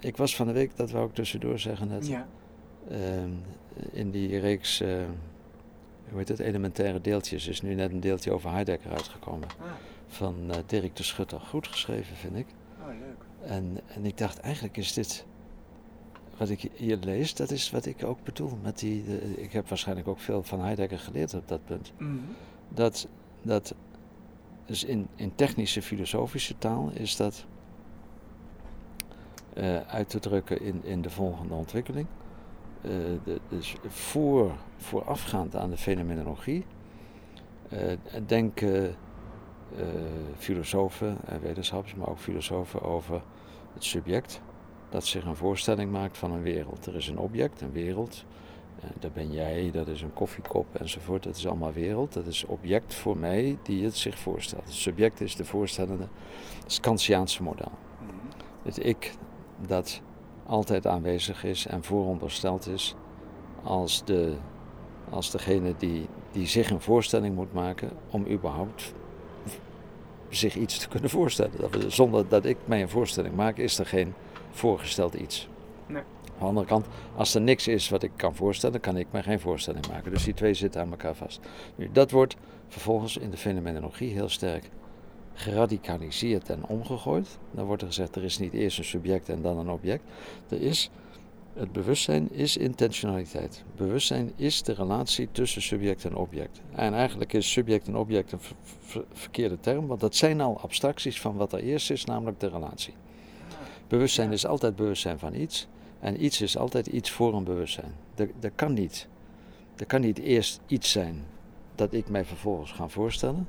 Ik 0.00 0.16
was 0.16 0.36
van 0.36 0.46
de 0.46 0.52
week, 0.52 0.76
dat 0.76 0.90
wou 0.90 1.06
ik 1.08 1.14
tussendoor 1.14 1.58
zeggen 1.58 1.88
net, 1.88 2.06
ja. 2.06 2.26
ehm, 2.90 3.30
in 3.92 4.10
die 4.10 4.38
reeks, 4.38 4.80
eh, 4.80 4.88
hoe 6.08 6.18
heet 6.18 6.28
het, 6.28 6.38
elementaire 6.38 7.00
deeltjes, 7.00 7.46
is 7.48 7.62
nu 7.62 7.74
net 7.74 7.90
een 7.92 8.00
deeltje 8.00 8.32
over 8.32 8.50
Heidegger 8.50 8.90
uitgekomen. 8.92 9.48
Ah, 9.60 9.66
Van 10.06 10.34
eh, 10.50 10.56
Dirk 10.66 10.96
de 10.96 11.02
Schutter. 11.02 11.40
Goed 11.40 11.66
geschreven, 11.68 12.16
vind 12.16 12.36
ik. 12.36 12.46
oh, 12.80 12.86
leuk. 12.88 13.50
En, 13.50 13.78
en 13.94 14.04
ik 14.04 14.18
dacht, 14.18 14.38
eigenlijk 14.38 14.76
is 14.76 14.92
dit, 14.92 15.24
wat 16.36 16.48
ik 16.48 16.70
hier 16.74 16.98
lees, 17.00 17.34
dat 17.34 17.50
is 17.50 17.70
wat 17.70 17.86
ik 17.86 18.04
ook 18.04 18.24
bedoel. 18.24 18.58
Met 18.62 18.78
die, 18.78 19.04
de- 19.04 19.42
ik 19.42 19.52
heb 19.52 19.68
waarschijnlijk 19.68 20.08
ook 20.08 20.20
veel 20.20 20.42
van 20.42 20.60
Heidegger 20.60 20.98
geleerd 20.98 21.34
op 21.34 21.48
dat 21.48 21.64
punt. 21.64 21.92
Mhm. 21.98 22.10
Dat, 22.68 23.08
dat 23.42 23.74
dus 24.66 24.84
in, 24.84 25.08
in 25.14 25.34
technische 25.34 25.82
filosofische 25.82 26.58
taal 26.58 26.90
is 26.94 27.16
dat 27.16 27.46
eh, 29.54 29.80
uit 29.80 30.08
te 30.08 30.18
drukken 30.18 30.60
in, 30.60 30.84
in 30.84 31.02
de 31.02 31.10
volgende 31.10 31.54
ontwikkeling. 31.54 32.06
Eh, 32.80 32.90
de, 33.24 33.40
dus 33.48 33.76
voor, 33.86 34.52
voorafgaand 34.76 35.56
aan 35.56 35.70
de 35.70 35.76
fenomenologie 35.76 36.64
eh, 37.68 37.96
denken 38.26 38.94
filosofen 40.36 41.16
en 41.24 41.40
wetenschappers, 41.40 41.94
maar 41.94 42.08
ook 42.08 42.18
filosofen 42.18 42.82
over 42.82 43.22
het 43.72 43.84
subject, 43.84 44.40
dat 44.88 45.06
zich 45.06 45.24
een 45.24 45.36
voorstelling 45.36 45.90
maakt 45.90 46.18
van 46.18 46.32
een 46.32 46.42
wereld. 46.42 46.86
Er 46.86 46.94
is 46.94 47.08
een 47.08 47.18
object, 47.18 47.60
een 47.60 47.72
wereld. 47.72 48.24
Uh, 48.78 48.90
daar 49.00 49.10
ben 49.10 49.32
jij, 49.32 49.70
dat 49.72 49.88
is 49.88 50.02
een 50.02 50.12
koffiekop 50.12 50.66
enzovoort. 50.74 51.22
Dat 51.22 51.36
is 51.36 51.46
allemaal 51.46 51.72
wereld. 51.72 52.12
Dat 52.12 52.26
is 52.26 52.44
object 52.44 52.94
voor 52.94 53.16
mij 53.16 53.58
die 53.62 53.84
het 53.84 53.96
zich 53.96 54.18
voorstelt. 54.18 54.64
Het 54.64 54.74
subject 54.74 55.20
is 55.20 55.36
de 55.36 55.44
voorstellende, 55.44 56.06
het 56.62 56.80
Kantiaanse 56.80 57.42
model. 57.42 57.72
Mhm. 58.00 58.12
Het 58.62 58.86
ik 58.86 59.14
dat 59.66 60.00
altijd 60.46 60.86
aanwezig 60.86 61.44
is 61.44 61.66
en 61.66 61.84
voorondersteld 61.84 62.66
is 62.66 62.94
als, 63.62 64.04
de, 64.04 64.34
als 65.10 65.30
degene 65.30 65.74
die, 65.78 66.06
die 66.32 66.46
zich 66.46 66.70
een 66.70 66.80
voorstelling 66.80 67.34
moet 67.34 67.52
maken 67.52 67.90
om 68.10 68.26
überhaupt 68.26 68.94
zich 70.28 70.56
iets 70.56 70.78
te 70.78 70.88
kunnen 70.88 71.10
voorstellen. 71.10 71.52
Dat 71.60 71.92
zonder 71.92 72.28
dat 72.28 72.44
ik 72.44 72.56
mij 72.64 72.82
een 72.82 72.88
voorstelling 72.88 73.34
maak, 73.34 73.56
is 73.56 73.78
er 73.78 73.86
geen 73.86 74.14
voorgesteld 74.50 75.14
iets. 75.14 75.48
Nee. 75.86 76.02
De 76.44 76.50
andere 76.50 76.66
kant, 76.66 76.86
als 77.16 77.34
er 77.34 77.40
niks 77.40 77.68
is 77.68 77.88
wat 77.88 78.02
ik 78.02 78.10
kan 78.16 78.34
voorstellen, 78.34 78.80
kan 78.80 78.96
ik 78.96 79.06
mij 79.10 79.22
geen 79.22 79.40
voorstelling 79.40 79.88
maken. 79.88 80.12
Dus 80.12 80.24
die 80.24 80.34
twee 80.34 80.54
zitten 80.54 80.80
aan 80.80 80.90
elkaar 80.90 81.14
vast. 81.14 81.40
Nu, 81.76 81.88
dat 81.92 82.10
wordt 82.10 82.36
vervolgens 82.68 83.16
in 83.16 83.30
de 83.30 83.36
fenomenologie 83.36 84.12
heel 84.12 84.28
sterk 84.28 84.70
geradicaliseerd 85.34 86.50
en 86.50 86.66
omgegooid. 86.66 87.38
Dan 87.50 87.64
wordt 87.66 87.82
er 87.82 87.88
gezegd, 87.88 88.16
er 88.16 88.24
is 88.24 88.38
niet 88.38 88.52
eerst 88.52 88.78
een 88.78 88.84
subject 88.84 89.28
en 89.28 89.42
dan 89.42 89.58
een 89.58 89.70
object. 89.70 90.02
Er 90.48 90.60
is, 90.60 90.90
het 91.52 91.72
bewustzijn 91.72 92.32
is 92.32 92.56
intentionaliteit. 92.56 93.64
Bewustzijn 93.76 94.32
is 94.36 94.62
de 94.62 94.72
relatie 94.72 95.28
tussen 95.32 95.62
subject 95.62 96.04
en 96.04 96.16
object. 96.16 96.60
En 96.74 96.94
eigenlijk 96.94 97.32
is 97.32 97.52
subject 97.52 97.86
en 97.86 97.96
object 97.96 98.32
een 98.32 98.40
verkeerde 99.12 99.60
term, 99.60 99.86
want 99.86 100.00
dat 100.00 100.14
zijn 100.14 100.40
al 100.40 100.60
abstracties 100.60 101.20
van 101.20 101.36
wat 101.36 101.52
er 101.52 101.60
eerst 101.60 101.90
is, 101.90 102.04
namelijk 102.04 102.40
de 102.40 102.48
relatie. 102.48 102.94
Bewustzijn 103.88 104.32
is 104.32 104.46
altijd 104.46 104.76
bewustzijn 104.76 105.18
van 105.18 105.34
iets. 105.34 105.68
En 106.04 106.24
iets 106.24 106.40
is 106.40 106.56
altijd 106.56 106.86
iets 106.86 107.10
voor 107.10 107.34
een 107.34 107.44
bewustzijn. 107.44 107.92
Dat, 108.14 108.28
dat 108.40 108.50
kan 108.54 108.72
niet. 108.72 109.08
Er 109.76 109.86
kan 109.86 110.00
niet 110.00 110.18
eerst 110.18 110.60
iets 110.66 110.90
zijn 110.90 111.24
dat 111.74 111.92
ik 111.92 112.08
mij 112.08 112.24
vervolgens 112.24 112.72
ga 112.72 112.88
voorstellen. 112.88 113.48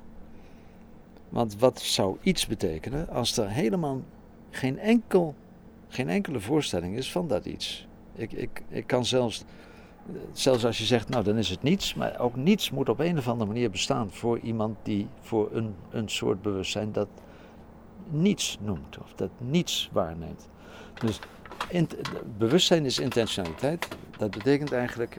Want 1.29 1.59
wat 1.59 1.81
zou 1.81 2.17
iets 2.21 2.47
betekenen 2.47 3.09
als 3.09 3.37
er 3.37 3.49
helemaal 3.49 4.01
geen, 4.49 4.79
enkel, 4.79 5.35
geen 5.87 6.09
enkele 6.09 6.39
voorstelling 6.39 6.95
is 6.95 7.11
van 7.11 7.27
dat 7.27 7.45
iets? 7.45 7.87
Ik, 8.13 8.31
ik, 8.31 8.61
ik 8.67 8.87
kan 8.87 9.05
zelfs, 9.05 9.43
zelfs 10.31 10.65
als 10.65 10.77
je 10.77 10.85
zegt, 10.85 11.09
nou 11.09 11.23
dan 11.23 11.37
is 11.37 11.49
het 11.49 11.63
niets, 11.63 11.93
maar 11.93 12.19
ook 12.19 12.35
niets 12.35 12.71
moet 12.71 12.89
op 12.89 12.99
een 12.99 13.17
of 13.17 13.27
andere 13.27 13.51
manier 13.51 13.69
bestaan 13.69 14.11
voor 14.11 14.39
iemand 14.39 14.77
die 14.83 15.07
voor 15.21 15.49
een, 15.51 15.75
een 15.89 16.09
soort 16.09 16.41
bewustzijn 16.41 16.91
dat 16.91 17.07
niets 18.09 18.57
noemt 18.61 18.97
of 18.97 19.13
dat 19.15 19.31
niets 19.37 19.89
waarneemt. 19.91 20.49
Dus 20.99 21.19
bewustzijn 22.37 22.85
is 22.85 22.99
intentionaliteit. 22.99 23.87
Dat 24.17 24.31
betekent 24.31 24.71
eigenlijk 24.71 25.17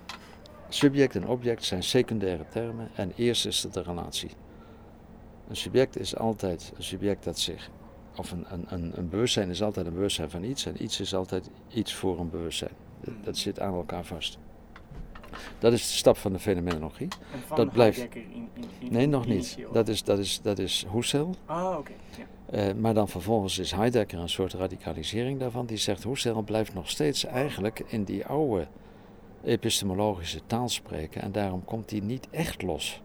subject 0.69 1.15
en 1.15 1.27
object 1.27 1.65
zijn 1.65 1.83
secundaire 1.83 2.45
termen 2.49 2.91
en 2.95 3.13
eerst 3.17 3.47
is 3.47 3.63
het 3.63 3.73
de 3.73 3.83
relatie. 3.83 4.31
Een 5.49 5.57
subject 5.57 5.99
is 5.99 6.17
altijd 6.17 6.73
een 6.77 6.83
subject 6.83 7.25
dat 7.25 7.39
zich, 7.39 7.71
of 8.17 8.31
een, 8.31 8.47
een, 8.49 8.93
een 8.99 9.09
bewustzijn 9.09 9.51
is 9.51 9.63
altijd 9.63 9.87
een 9.87 9.93
bewustzijn 9.93 10.31
van 10.31 10.45
iets 10.45 10.67
en 10.67 10.83
iets 10.83 11.01
is 11.01 11.15
altijd 11.15 11.51
iets 11.73 11.95
voor 11.95 12.21
een 12.21 12.31
bewustzijn. 12.31 12.75
Dat 13.23 13.37
zit 13.37 13.61
aan 13.61 13.75
elkaar 13.75 14.05
vast. 14.05 14.39
Dat 15.59 15.73
is 15.73 15.83
de 15.83 15.95
stap 15.95 16.17
van 16.17 16.33
de 16.33 16.39
fenomenologie. 16.39 17.09
dat 17.55 17.73
blijft. 17.73 17.99
In, 17.99 18.09
in, 18.15 18.49
in, 18.79 18.93
nee, 18.93 19.07
nog 19.07 19.27
niet. 19.27 19.59
Dat 19.73 19.89
is, 19.89 20.05
dat 20.05 20.19
is, 20.19 20.41
dat 20.43 20.59
is 20.59 20.87
Husserl. 20.93 21.35
Ah, 21.47 21.77
oké. 21.79 21.93
Ja. 22.19 22.25
Uh, 22.69 22.75
maar 22.75 22.95
dan 22.95 23.09
vervolgens 23.09 23.59
is 23.59 23.71
Heidegger 23.73 24.19
een 24.19 24.29
soort 24.29 24.53
radicalisering 24.53 25.39
daarvan. 25.39 25.67
Die 25.67 25.77
zegt 25.77 26.05
Husserl 26.05 26.43
blijft 26.43 26.75
nog 26.75 26.91
steeds 26.91 27.25
eigenlijk 27.25 27.85
in 27.87 28.05
die 28.05 28.27
oude 28.27 28.67
epistemologische 29.45 30.41
taal 30.47 30.69
spreken. 30.69 31.23
En 31.23 31.33
daarom 31.33 31.65
komt 31.65 31.91
hij 31.91 32.01
niet 32.01 32.29
echt 32.31 32.63
los 32.63 33.01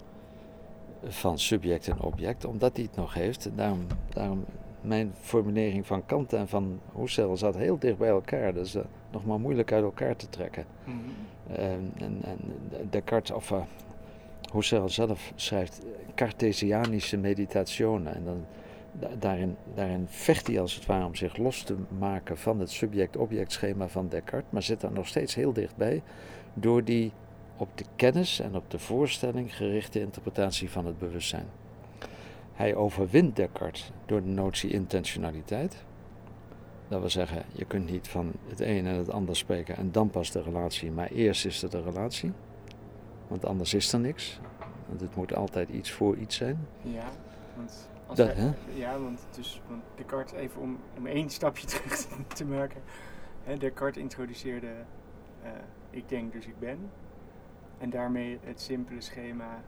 van 1.03 1.39
subject 1.39 1.87
en 1.87 2.01
object, 2.01 2.45
omdat 2.45 2.75
hij 2.75 2.85
het 2.85 2.95
nog 2.95 3.13
heeft. 3.13 3.49
Daarom, 3.55 3.87
daarom 4.09 4.45
mijn 4.81 5.13
formulering 5.19 5.87
van 5.87 6.05
Kant 6.05 6.33
en 6.33 6.47
van 6.47 6.79
Husserl 6.95 7.37
zat 7.37 7.55
heel 7.55 7.79
dicht 7.79 7.97
bij 7.97 8.09
elkaar. 8.09 8.53
Dus 8.53 8.75
uh, 8.75 8.81
nog 9.11 9.25
maar 9.25 9.39
moeilijk 9.39 9.71
uit 9.71 9.83
elkaar 9.83 10.15
te 10.15 10.29
trekken. 10.29 10.65
Mm 10.85 11.20
en, 11.55 11.93
en 11.97 12.39
Descartes, 12.89 13.35
of 13.35 13.51
uh, 13.51 13.61
Husserl 14.53 14.89
zelf 14.89 15.31
schrijft 15.35 15.81
Cartesianische 16.15 17.17
meditationen. 17.17 18.15
En 18.15 18.23
dan, 18.25 18.45
daarin, 19.19 19.55
daarin 19.75 20.05
vecht 20.09 20.47
hij 20.47 20.59
als 20.59 20.75
het 20.75 20.85
ware 20.85 21.05
om 21.05 21.15
zich 21.15 21.37
los 21.37 21.63
te 21.63 21.75
maken 21.97 22.37
van 22.37 22.59
het 22.59 22.71
subject-object 22.71 23.51
schema 23.51 23.87
van 23.87 24.07
Descartes. 24.09 24.49
Maar 24.49 24.63
zit 24.63 24.81
daar 24.81 24.91
nog 24.91 25.07
steeds 25.07 25.35
heel 25.35 25.53
dichtbij 25.53 26.01
door 26.53 26.83
die 26.83 27.11
op 27.57 27.77
de 27.77 27.85
kennis 27.95 28.39
en 28.39 28.55
op 28.55 28.71
de 28.71 28.79
voorstelling 28.79 29.55
gerichte 29.55 29.99
interpretatie 29.99 30.69
van 30.69 30.85
het 30.85 30.99
bewustzijn. 30.99 31.47
Hij 32.53 32.75
overwint 32.75 33.35
Descartes 33.35 33.91
door 34.05 34.21
de 34.21 34.29
notie 34.29 34.69
intentionaliteit. 34.69 35.83
Dat 36.91 36.99
wil 36.99 37.09
zeggen, 37.09 37.43
je 37.51 37.65
kunt 37.65 37.89
niet 37.89 38.07
van 38.07 38.31
het 38.47 38.59
een 38.59 38.85
en 38.85 38.95
het 38.95 39.09
ander 39.09 39.35
spreken 39.35 39.75
en 39.75 39.91
dan 39.91 40.09
pas 40.09 40.31
de 40.31 40.41
relatie, 40.41 40.91
maar 40.91 41.07
eerst 41.07 41.45
is 41.45 41.63
er 41.63 41.69
de 41.69 41.81
relatie. 41.81 42.31
Want 43.27 43.45
anders 43.45 43.73
is 43.73 43.93
er 43.93 43.99
niks. 43.99 44.39
Want 44.87 45.01
het 45.01 45.15
moet 45.15 45.35
altijd 45.35 45.69
iets 45.69 45.91
voor 45.91 46.17
iets 46.17 46.35
zijn. 46.35 46.67
Ja, 46.81 47.09
want, 47.55 47.89
als 48.07 48.17
dat, 48.17 48.35
ja, 48.73 48.99
want, 48.99 49.25
dus, 49.35 49.61
want 49.67 49.81
Descartes, 49.95 50.39
even 50.39 50.61
om, 50.61 50.77
om 50.97 51.05
één 51.05 51.29
stapje 51.29 51.67
terug 51.77 52.05
te 52.27 52.45
maken. 52.45 52.81
Hè, 53.43 53.57
Descartes 53.57 54.01
introduceerde 54.01 54.71
uh, 55.43 55.49
ik 55.89 56.09
denk 56.09 56.31
dus 56.31 56.45
ik 56.45 56.59
ben. 56.59 56.89
En 57.77 57.89
daarmee 57.89 58.39
het 58.43 58.61
simpele 58.61 59.01
schema 59.01 59.63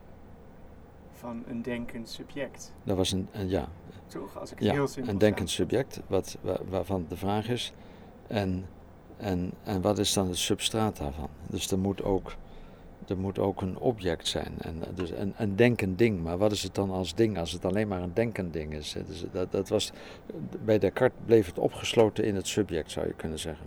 van 1.14 1.44
een 1.48 1.62
denkend 1.62 2.10
subject. 2.10 2.74
Dat 2.84 2.98
was 2.98 3.12
een, 3.12 3.28
een 3.32 3.50
ja. 3.50 3.68
Toch? 4.08 4.40
Als 4.40 4.52
ik 4.52 4.60
het 4.60 4.72
heel 4.72 4.88
simpel 4.88 5.14
een 5.14 5.20
denkend 5.20 5.50
subject, 5.50 6.02
wat, 6.08 6.38
waarvan 6.70 7.06
de 7.10 7.18
vraag 7.18 7.50
is, 7.50 7.74
en, 8.28 8.66
en, 9.18 9.52
en 9.64 9.82
wat 9.82 10.00
is 10.00 10.14
dan 10.14 10.28
het 10.28 10.38
substraat 10.38 10.98
daarvan? 10.98 11.30
Dus 11.50 11.72
er 11.72 11.80
moet 11.80 12.04
ook, 12.04 12.36
er 13.08 13.18
moet 13.18 13.40
ook 13.40 13.62
een 13.62 13.78
object 13.78 14.28
zijn, 14.28 14.54
en, 14.58 14.76
dus 14.96 15.12
een, 15.12 15.34
een 15.38 15.56
denkend 15.56 15.98
ding. 15.98 16.24
Maar 16.24 16.38
wat 16.38 16.52
is 16.52 16.64
het 16.64 16.76
dan 16.76 16.92
als 16.92 17.16
ding, 17.16 17.38
als 17.38 17.52
het 17.52 17.66
alleen 17.66 17.88
maar 17.88 18.02
een 18.02 18.14
denkend 18.14 18.54
ding 18.54 18.74
is? 18.74 18.96
Dus 19.08 19.26
dat, 19.32 19.52
dat 19.52 19.70
was, 19.70 19.92
bij 20.66 20.80
Descartes 20.80 21.20
bleef 21.26 21.46
het 21.46 21.60
opgesloten 21.60 22.24
in 22.24 22.36
het 22.36 22.48
subject, 22.48 22.92
zou 22.92 23.08
je 23.08 23.14
kunnen 23.14 23.40
zeggen. 23.40 23.66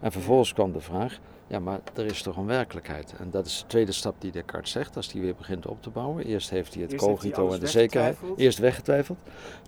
En 0.00 0.12
vervolgens 0.12 0.52
kwam 0.52 0.72
de 0.72 0.80
vraag, 0.80 1.18
ja, 1.46 1.58
maar 1.58 1.80
er 1.94 2.04
is 2.04 2.22
toch 2.22 2.36
een 2.36 2.46
werkelijkheid. 2.46 3.14
En 3.18 3.30
dat 3.30 3.46
is 3.46 3.58
de 3.58 3.66
tweede 3.66 3.92
stap 3.92 4.14
die 4.18 4.32
Descartes 4.32 4.70
zegt 4.70 4.96
als 4.96 5.12
hij 5.12 5.20
weer 5.20 5.34
begint 5.34 5.66
op 5.66 5.82
te 5.82 5.90
bouwen. 5.90 6.24
Eerst 6.24 6.50
heeft 6.50 6.74
hij 6.74 6.82
het 6.82 6.94
cogito 6.94 7.52
en 7.52 7.60
de 7.60 7.66
zekerheid. 7.66 8.16
Eerst 8.36 8.58
weggetwijfeld. 8.58 9.18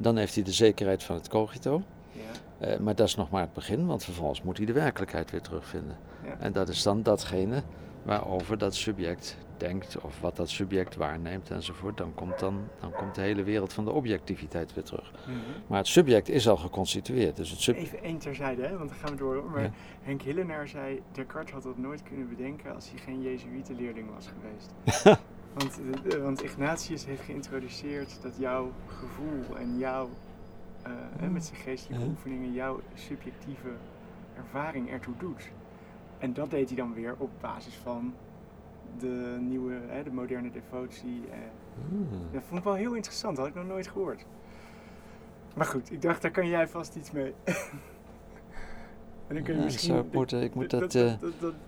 Dan 0.01 0.17
heeft 0.17 0.35
hij 0.35 0.45
de 0.45 0.53
zekerheid 0.53 1.03
van 1.03 1.17
het 1.17 1.29
cogito. 1.29 1.83
Ja. 2.13 2.69
Uh, 2.69 2.79
maar 2.79 2.95
dat 2.95 3.07
is 3.07 3.15
nog 3.15 3.31
maar 3.31 3.41
het 3.41 3.53
begin, 3.53 3.87
want 3.87 4.05
vervolgens 4.05 4.43
moet 4.43 4.57
hij 4.57 4.67
de 4.67 4.73
werkelijkheid 4.73 5.31
weer 5.31 5.41
terugvinden. 5.41 5.97
Ja. 6.25 6.37
En 6.39 6.53
dat 6.53 6.69
is 6.69 6.83
dan 6.83 7.03
datgene 7.03 7.63
waarover 8.03 8.59
dat 8.59 8.75
subject 8.75 9.37
denkt 9.61 10.01
of 10.01 10.21
wat 10.21 10.37
dat 10.37 10.51
subject 10.51 10.97
waarneemt 10.97 11.51
enzovoort, 11.51 11.97
dan 11.97 12.15
komt, 12.15 12.39
dan, 12.39 12.69
dan 12.81 12.93
komt 12.93 13.15
de 13.15 13.21
hele 13.21 13.43
wereld 13.43 13.73
van 13.73 13.85
de 13.85 13.91
objectiviteit 13.91 14.75
weer 14.75 14.85
terug. 14.85 15.13
Mhm. 15.27 15.37
Maar 15.67 15.79
het 15.79 15.87
subject 15.87 16.29
is 16.29 16.49
al 16.49 16.57
geconstitueerd. 16.57 17.37
Dus 17.37 17.51
het 17.51 17.77
Even 17.77 18.03
één 18.03 18.19
terzijde, 18.19 18.63
hè, 18.63 18.77
want 18.77 18.89
dan 18.89 18.99
gaan 18.99 19.11
we 19.11 19.17
door. 19.17 19.45
Maar 19.51 19.71
Henk 20.03 20.23
Hillenaar 20.23 20.69
zei, 20.69 21.03
Descartes 21.13 21.53
had 21.53 21.63
dat 21.63 21.79
nooit 21.79 22.03
kunnen 22.03 22.29
bedenken 22.29 22.75
als 22.75 22.91
hij 22.91 22.99
geen 22.99 23.23
Jezuïetenleerling 23.23 24.09
was 24.15 24.27
geweest. 24.27 24.73
want, 25.59 25.81
eh, 26.13 26.23
want 26.23 26.43
Ignatius 26.43 27.07
heeft 27.07 27.23
geïntroduceerd 27.23 28.19
dat 28.23 28.37
jouw 28.39 28.73
gevoel 28.87 29.57
en 29.57 29.79
jouw, 29.79 30.09
uh, 30.87 31.29
met 31.29 31.45
zijn 31.45 31.61
geestelijke 31.61 32.07
oefeningen, 32.07 32.53
jouw 32.53 32.81
subjectieve 32.95 33.69
ervaring 34.37 34.91
ertoe 34.91 35.15
doet. 35.19 35.51
En 36.21 36.33
dat 36.33 36.51
deed 36.51 36.69
hij 36.69 36.77
dan 36.77 36.95
weer 36.95 37.15
op 37.19 37.31
basis 37.41 37.75
van 37.75 38.15
de 38.99 39.37
nieuwe, 39.41 39.75
hè, 39.87 40.03
de 40.03 40.13
moderne 40.13 40.51
devotie. 40.51 41.23
Hmm. 41.89 42.09
Dat 42.33 42.43
vond 42.47 42.59
ik 42.59 42.65
wel 42.65 42.75
heel 42.75 42.95
interessant, 42.95 43.37
dat 43.37 43.47
had 43.47 43.55
ik 43.55 43.61
nog 43.61 43.71
nooit 43.71 43.89
gehoord. 43.89 44.25
Maar 45.55 45.67
goed, 45.67 45.93
ik 45.93 46.03
dacht, 46.03 46.23
daar 46.23 46.31
kan 46.31 46.49
jij 46.49 46.69
vast 46.69 46.95
iets 46.97 47.11
mee. 47.11 47.35
en 49.29 49.35
dan 49.35 49.43
kun 49.43 49.57
je 49.57 49.63
misschien... 49.63 50.05
ik, 50.43 50.55
moet 50.55 50.71
dat... 50.71 50.95
Eh, 50.95 51.13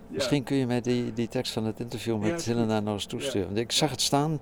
misschien 0.07 0.43
kun 0.43 0.55
je 0.55 0.65
mij 0.65 0.81
die, 0.81 1.13
die 1.13 1.27
tekst 1.27 1.53
van 1.53 1.65
het 1.65 1.79
interview 1.79 2.19
met 2.19 2.43
ja, 2.43 2.53
Helena 2.53 2.79
nog 2.79 2.93
eens 2.93 3.05
toesturen. 3.05 3.47
Want 3.47 3.59
ik 3.59 3.71
zag 3.71 3.91
het 3.91 4.01
staan, 4.01 4.39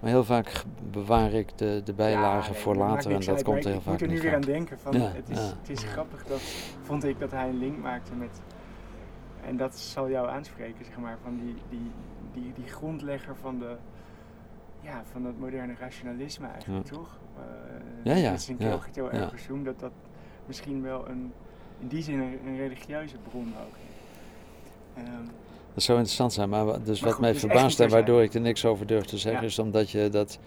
maar 0.00 0.10
heel 0.10 0.24
vaak 0.24 0.64
bewaar 0.90 1.32
ik 1.32 1.58
de, 1.58 1.80
de 1.84 1.92
bijlagen 1.92 2.54
voor 2.54 2.76
later 2.76 3.12
en 3.12 3.20
dat 3.20 3.42
komt 3.42 3.64
heel 3.64 3.74
ik 3.74 3.80
vaak 3.82 3.94
Ik 3.94 4.00
moet 4.00 4.08
er 4.08 4.14
nu 4.14 4.20
weer 4.20 4.34
aan 4.34 4.40
denken. 4.40 4.78
Van, 4.78 4.94
het, 4.94 5.28
is, 5.28 5.38
het 5.38 5.70
is 5.70 5.82
grappig, 5.82 6.24
dat 6.24 6.40
vond 6.82 7.04
ik, 7.04 7.18
dat 7.20 7.30
hij 7.30 7.48
een 7.48 7.58
link 7.58 7.78
maakte 7.78 8.14
met... 8.14 8.40
En 9.46 9.56
dat 9.56 9.78
zal 9.78 10.10
jou 10.10 10.28
aanspreken, 10.28 10.84
zeg 10.84 10.98
maar, 10.98 11.18
van 11.22 11.36
die, 11.36 11.54
die, 11.68 11.90
die, 12.32 12.52
die 12.54 12.72
grondlegger 12.72 13.36
van, 13.36 13.58
de, 13.58 13.76
ja, 14.80 15.02
van 15.12 15.24
het 15.24 15.38
moderne 15.38 15.74
rationalisme 15.78 16.46
eigenlijk, 16.46 16.86
toch? 16.86 17.18
Uh, 17.38 18.04
ja, 18.04 18.14
ja. 18.14 18.30
Het 18.30 18.40
is 18.40 18.48
een 18.48 18.56
ja, 18.58 18.78
ja. 19.12 19.62
dat 19.62 19.80
dat 19.80 19.92
misschien 20.46 20.82
wel 20.82 21.08
een 21.08 21.32
in 21.80 21.88
die 21.88 22.02
zin 22.02 22.20
een, 22.20 22.38
een 22.46 22.56
religieuze 22.56 23.16
bron 23.28 23.54
ook. 23.66 23.74
Ehm, 24.96 25.24
Dat 25.74 25.82
zou 25.82 25.98
interessant 25.98 26.32
zijn, 26.32 26.48
maar 26.48 26.64
dus 26.64 26.74
Maar 26.86 26.86
wat 27.00 27.12
goed, 27.12 27.20
mij 27.20 27.30
is 27.30 27.40
verbaast 27.40 27.80
en 27.80 27.88
waardoor 27.88 28.22
ik 28.22 28.34
er 28.34 28.40
niks 28.40 28.64
over 28.64 28.86
durf 28.86 29.04
te 29.04 29.18
zeggen, 29.18 29.44
is 29.44 29.58
omdat 29.58 29.90
je 29.90 30.08
dat 30.08 30.38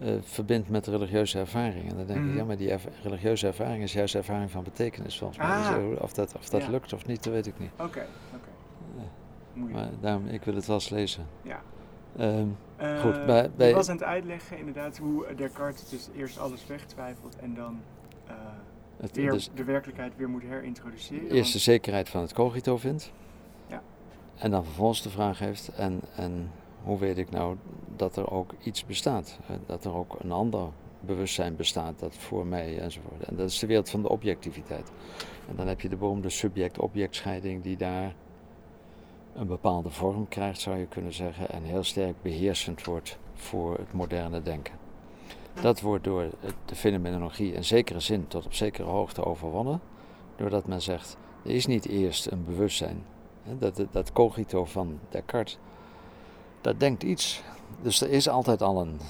eh, 0.00 0.14
verbindt 0.22 0.68
met 0.68 0.86
religieuze 0.86 1.38
ervaring. 1.38 1.90
En 1.90 1.96
dan 1.96 2.06
denk 2.06 2.18
ik, 2.18 2.24
Mhm. 2.24 2.36
ja, 2.36 2.44
maar 2.44 2.56
die 2.56 2.74
religieuze 3.02 3.46
ervaring 3.46 3.82
is 3.82 3.92
juist 3.92 4.14
ervaring 4.14 4.50
van 4.50 4.62
betekenis 4.64 5.18
volgens 5.18 5.38
mij. 5.38 5.56
Dus, 5.56 5.66
Ah. 5.66 5.74
eh, 5.76 6.02
of 6.02 6.12
dat, 6.12 6.34
of 6.36 6.48
dat 6.48 6.62
Ja. 6.62 6.70
lukt 6.70 6.92
of 6.92 7.06
niet, 7.06 7.24
dat 7.24 7.32
weet 7.32 7.46
ik 7.46 7.58
niet. 7.58 7.70
Oké, 7.72 7.84
oké. 8.34 8.48
Moeilijk. 9.52 9.80
Maar 9.80 9.90
daarom, 10.00 10.26
ik 10.26 10.44
wil 10.44 10.54
het 10.54 10.66
wel 10.66 10.76
eens 10.76 10.88
lezen. 10.88 11.26
Ja. 11.42 11.60
Ehm, 12.16 12.46
Eh, 12.76 13.00
Goed, 13.00 13.26
bij- 13.26 13.42
Je 13.42 13.50
bij- 13.56 13.74
was 13.74 13.88
aan 13.88 13.94
het 13.96 14.04
uitleggen 14.04 14.58
inderdaad 14.58 14.98
hoe 14.98 15.26
Descartes 15.36 15.88
dus 15.88 16.08
eerst 16.16 16.38
alles 16.38 16.66
wegtwijfelt 16.66 17.36
en 17.36 17.54
dan 17.54 17.80
eh, 18.26 18.34
het, 18.96 19.16
weer 19.16 19.30
dus 19.30 19.50
de 19.54 19.64
werkelijkheid 19.64 20.12
weer 20.16 20.28
moet 20.28 20.42
herintroduceren. 20.42 21.30
eerst 21.30 21.52
de 21.52 21.58
zekerheid 21.58 22.08
van 22.08 22.20
het 22.20 22.32
cogito 22.32 22.76
vindt. 22.76 23.12
Ja. 23.66 23.82
En 24.38 24.50
dan 24.50 24.64
vervolgens 24.64 25.02
de 25.02 25.10
vraag 25.10 25.38
heeft, 25.38 25.68
en, 25.68 26.00
en 26.16 26.50
hoe 26.82 26.98
weet 26.98 27.18
ik 27.18 27.30
nou 27.30 27.56
dat 27.96 28.16
er 28.16 28.30
ook 28.30 28.54
iets 28.62 28.84
bestaat? 28.84 29.38
Dat 29.66 29.84
er 29.84 29.94
ook 29.94 30.16
een 30.20 30.32
ander 30.32 30.68
bewustzijn 31.00 31.56
bestaat 31.56 31.98
dat 31.98 32.14
voor 32.14 32.46
mij 32.46 32.78
enzovoort. 32.78 33.22
En 33.22 33.36
dat 33.36 33.48
is 33.48 33.58
de 33.58 33.66
wereld 33.66 33.90
van 33.90 34.02
de 34.02 34.08
objectiviteit. 34.08 34.92
En 35.48 35.56
dan 35.56 35.66
heb 35.66 35.80
je 35.80 35.88
de 35.88 35.96
beroemde 35.96 36.30
subject-objectscheiding 36.30 37.62
die 37.62 37.76
daar 37.76 38.14
een 39.34 39.46
bepaalde 39.46 39.90
vorm 39.90 40.28
krijgt, 40.28 40.60
zou 40.60 40.78
je 40.78 40.86
kunnen 40.86 41.12
zeggen, 41.12 41.50
en 41.50 41.62
heel 41.62 41.84
sterk 41.84 42.22
beheersend 42.22 42.84
wordt 42.84 43.18
voor 43.34 43.76
het 43.78 43.92
moderne 43.92 44.42
denken. 44.42 44.74
Dat 45.62 45.80
wordt 45.80 46.04
door 46.04 46.30
de 46.64 46.74
fenomenologie 46.74 47.52
in 47.52 47.64
zekere 47.64 48.00
zin 48.00 48.26
tot 48.28 48.46
op 48.46 48.54
zekere 48.54 48.88
hoogte 48.88 49.24
overwonnen, 49.24 49.80
doordat 50.36 50.66
men 50.66 50.82
zegt, 50.82 51.16
er 51.44 51.50
is 51.50 51.66
niet 51.66 51.88
eerst 51.88 52.30
een 52.30 52.44
bewustzijn. 52.44 53.02
Dat, 53.58 53.84
dat 53.90 54.12
cogito 54.12 54.64
van 54.64 54.98
Descartes, 55.08 55.58
dat 56.60 56.80
denkt 56.80 57.02
iets. 57.02 57.42
Dus 57.82 58.00
er 58.00 58.10
is 58.10 58.28
altijd 58.28 58.62
al 58.62 58.80
een, 58.80 59.00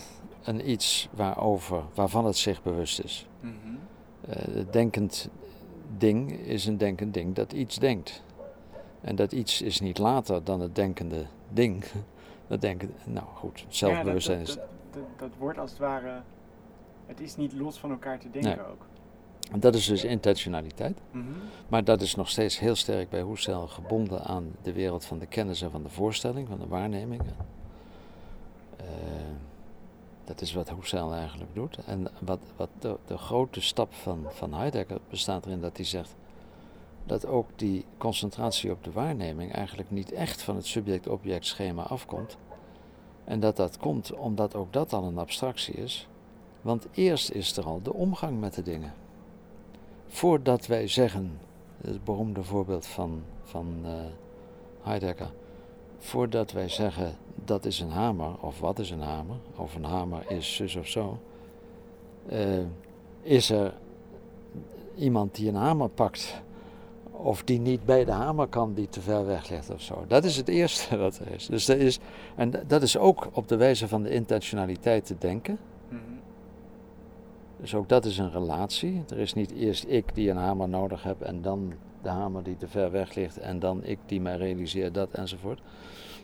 een 0.45 0.71
iets 0.71 1.09
waarover, 1.11 1.83
waarvan 1.95 2.25
het 2.25 2.37
zich 2.37 2.63
bewust 2.63 3.01
is. 3.01 3.27
Mhm. 3.41 3.55
Eh, 4.29 4.55
het 4.55 4.73
denkend 4.73 5.29
ding 5.99 6.33
is 6.33 6.67
een 6.67 6.77
denkend 6.79 7.15
ding 7.15 7.35
dat 7.35 7.53
iets 7.53 7.79
denkt. 7.79 8.23
En 9.01 9.17
dat 9.17 9.33
iets 9.33 9.63
is 9.63 9.81
niet 9.81 9.99
later 9.99 10.45
dan 10.45 10.61
het 10.61 10.75
denkende 10.75 11.27
ding. 11.49 11.85
Dat 12.47 12.61
denken, 12.61 12.95
nou 13.05 13.27
goed, 13.35 13.65
zelfbewustzijn 13.69 14.37
ja, 14.39 14.43
is. 14.43 14.49
dat, 14.55 14.57
dat, 14.91 15.03
dat, 15.03 15.19
dat 15.19 15.39
wordt 15.39 15.59
als 15.59 15.71
het 15.71 15.79
ware, 15.79 16.21
het 17.07 17.21
is 17.21 17.37
niet 17.37 17.53
los 17.53 17.79
van 17.79 17.91
elkaar 17.91 18.19
te 18.19 18.31
denken 18.31 18.57
Nee. 18.57 18.67
ook. 18.67 18.87
Dat 19.59 19.75
is 19.75 19.87
dus 19.87 20.05
intentionaliteit. 20.05 20.99
Mhm. 21.11 21.25
Maar 21.69 21.85
dat 21.85 22.01
is 22.01 22.15
nog 22.15 22.29
steeds 22.29 22.59
heel 22.59 22.75
sterk 22.75 23.11
bij 23.11 23.23
Husserl 23.23 23.67
gebonden 23.67 24.25
aan 24.25 24.53
de 24.63 24.73
wereld 24.73 25.05
van 25.05 25.19
de 25.19 25.27
kennis 25.27 25.63
en 25.63 25.71
van 25.71 25.83
de 25.83 25.89
voorstelling, 25.89 26.49
van 26.49 26.59
de 26.59 26.67
waarneming. 26.67 27.23
Eh, 28.77 28.87
dat 30.25 30.41
is 30.41 30.53
wat 30.53 30.71
Husserl 30.71 31.15
eigenlijk 31.15 31.55
doet. 31.55 31.79
En 31.87 32.09
wat, 32.19 32.41
wat 32.57 32.69
de, 32.79 32.97
de 33.07 33.19
grote 33.19 33.61
stap 33.61 33.95
van, 33.95 34.25
van 34.29 34.55
Heidegger 34.55 34.99
bestaat 35.09 35.47
erin 35.47 35.61
dat 35.61 35.77
hij 35.77 35.87
zegt 35.87 36.15
dat 37.07 37.27
ook 37.27 37.49
die 37.57 37.85
concentratie 37.99 38.71
op 38.71 38.85
de 38.85 38.93
waarneming 38.93 39.53
eigenlijk 39.53 39.91
niet 39.91 40.13
echt 40.13 40.43
van 40.43 40.57
het 40.57 40.67
subject-object 40.67 41.47
schema 41.47 41.83
afkomt. 41.83 42.37
En 43.25 43.41
dat 43.41 43.57
dat 43.57 43.79
komt 43.79 44.13
omdat 44.13 44.55
ook 44.55 44.73
dat 44.73 44.93
al 44.93 45.05
een 45.05 45.19
abstractie 45.19 45.75
is. 45.75 46.09
Want 46.61 46.87
eerst 46.93 47.31
is 47.31 47.57
er 47.57 47.65
al 47.65 47.83
de 47.83 47.93
omgang 47.93 48.41
met 48.41 48.55
de 48.55 48.63
dingen. 48.63 48.93
Voordat 50.13 50.67
wij 50.67 50.89
zeggen, 50.89 51.39
het 51.83 52.05
beroemde 52.05 52.43
voorbeeld 52.43 52.87
van, 52.87 53.23
van 53.43 53.81
eh, 53.85 53.93
Heidegger, 54.83 55.31
voordat 55.99 56.53
wij 56.53 56.69
zeggen 56.69 57.17
dat 57.45 57.65
is 57.65 57.81
een 57.81 57.91
hamer, 57.91 58.31
of 58.41 58.61
wat 58.61 58.79
is 58.79 58.91
een 58.91 59.01
hamer, 59.01 59.37
of 59.57 59.75
een 59.75 59.85
hamer 59.85 60.31
is 60.31 60.55
zus 60.55 60.77
of 60.77 60.87
zo, 60.87 61.19
eh, 62.29 62.59
is 63.23 63.51
er 63.51 63.75
iemand 64.97 65.35
die 65.35 65.49
een 65.49 65.55
hamer 65.55 65.89
pakt, 65.89 66.43
of 67.11 67.43
die 67.43 67.61
niet 67.61 67.85
bij 67.85 68.05
de 68.05 68.13
hamer 68.13 68.47
kan, 68.47 68.75
die 68.75 68.89
te 68.89 69.01
ver 69.01 69.27
weg 69.27 69.49
ligt 69.49 69.71
of 69.71 69.81
zo. 69.81 70.05
Dat 70.09 70.25
is 70.25 70.37
het 70.37 70.49
eerste 70.49 70.97
wat 71.05 71.19
er 71.19 71.31
is. 71.33 71.47
Dus 71.47 71.65
dat 71.65 71.77
is, 71.77 71.99
en 72.37 72.53
dat 72.67 72.83
is 72.83 72.99
ook 72.99 73.29
op 73.33 73.49
de 73.49 73.57
wijze 73.57 73.89
van 73.89 74.03
de 74.03 74.11
intentionaliteit 74.11 75.07
te 75.07 75.15
denken. 75.19 75.59
Dus 77.61 77.75
ook 77.75 77.89
dat 77.89 78.05
is 78.05 78.19
een 78.19 78.31
relatie. 78.31 79.05
Er 79.09 79.19
is 79.19 79.35
niet 79.35 79.51
eerst 79.51 79.85
ik 79.89 80.15
die 80.15 80.31
een 80.31 80.37
hamer 80.37 80.69
nodig 80.69 81.03
heb 81.03 81.21
en 81.21 81.43
dan 81.43 81.73
de 82.03 82.09
hamer 82.09 82.43
die 82.43 82.57
te 82.57 82.69
ver 82.69 82.91
weg 82.91 83.15
ligt 83.15 83.39
en 83.39 83.59
dan 83.59 83.85
ik 83.85 83.99
die 84.07 84.21
mij 84.21 84.37
realiseer 84.37 84.93
dat 84.93 85.11
enzovoort. 85.11 85.61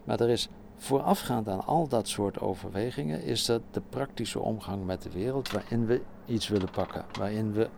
Maar 0.05 0.20
er 0.20 0.29
is 0.29 0.49
voorafgaand 0.77 1.49
aan 1.49 1.64
al 1.64 1.88
dat 1.88 2.09
soort 2.09 2.40
overwegingen 2.40 3.22
is 3.22 3.44
dat 3.44 3.62
de 3.70 3.83
praktische 3.88 4.40
omgang 4.40 4.85
met 4.85 5.03
de 5.03 5.11
wereld 5.11 5.51
waarin 5.51 5.87
we 5.87 6.01
iets 6.27 6.49
willen 6.49 6.70
pakken, 6.70 7.05
waarin 7.18 7.53
we 7.53 7.68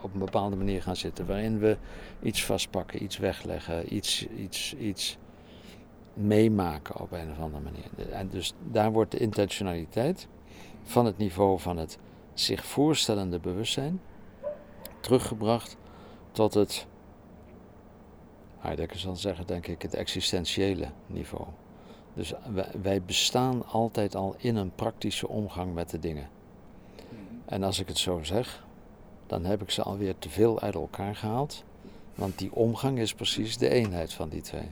op 0.00 0.12
een 0.12 0.18
bepaalde 0.18 0.56
manier 0.56 0.82
gaan 0.82 0.96
zitten, 0.96 1.26
waarin 1.26 1.58
we 1.58 1.76
iets 2.22 2.44
vastpakken, 2.44 3.02
iets 3.02 3.18
wegleggen, 3.18 3.94
iets, 3.94 4.26
iets, 4.26 4.74
iets 4.74 5.18
meemaken 6.14 7.00
op 7.00 7.12
een 7.12 7.30
of 7.30 7.38
andere 7.38 7.62
manier. 7.62 8.10
En 8.12 8.28
dus 8.28 8.54
daar 8.70 8.92
wordt 8.92 9.10
de 9.10 9.18
intentionaliteit 9.18 10.28
van 10.82 11.04
het 11.06 11.18
niveau 11.18 11.58
van 11.60 11.76
het 11.76 11.98
zich 12.38 12.64
voorstellende 12.64 13.38
bewustzijn 13.38 14.00
teruggebracht 15.00 15.76
tot 16.32 16.54
het, 16.54 16.86
Heidegger 18.58 18.98
zal 18.98 19.16
zeggen, 19.16 19.46
denk 19.46 19.66
ik, 19.66 19.82
het 19.82 19.94
existentiële 19.94 20.88
niveau. 21.06 21.46
Dus 22.14 22.32
wij, 22.82 23.02
bestaan 23.02 23.66
altijd 23.66 24.14
al 24.14 24.34
in 24.38 24.56
een 24.56 24.74
praktische 24.74 25.28
omgang 25.28 25.74
met 25.74 25.90
de 25.90 25.98
dingen. 25.98 26.28
En 27.44 27.62
als 27.62 27.78
ik 27.78 27.88
het 27.88 27.98
zo 27.98 28.22
zeg, 28.22 28.64
dan 29.26 29.44
heb 29.44 29.62
ik 29.62 29.70
ze 29.70 29.82
alweer 29.82 30.18
te 30.18 30.28
veel 30.28 30.60
uit 30.60 30.74
elkaar 30.74 31.16
gehaald, 31.16 31.64
want 32.14 32.38
die 32.38 32.54
omgang 32.54 32.98
is 32.98 33.14
precies 33.14 33.58
de 33.58 33.68
eenheid 33.68 34.12
van 34.12 34.28
die 34.28 34.40
twee. 34.40 34.68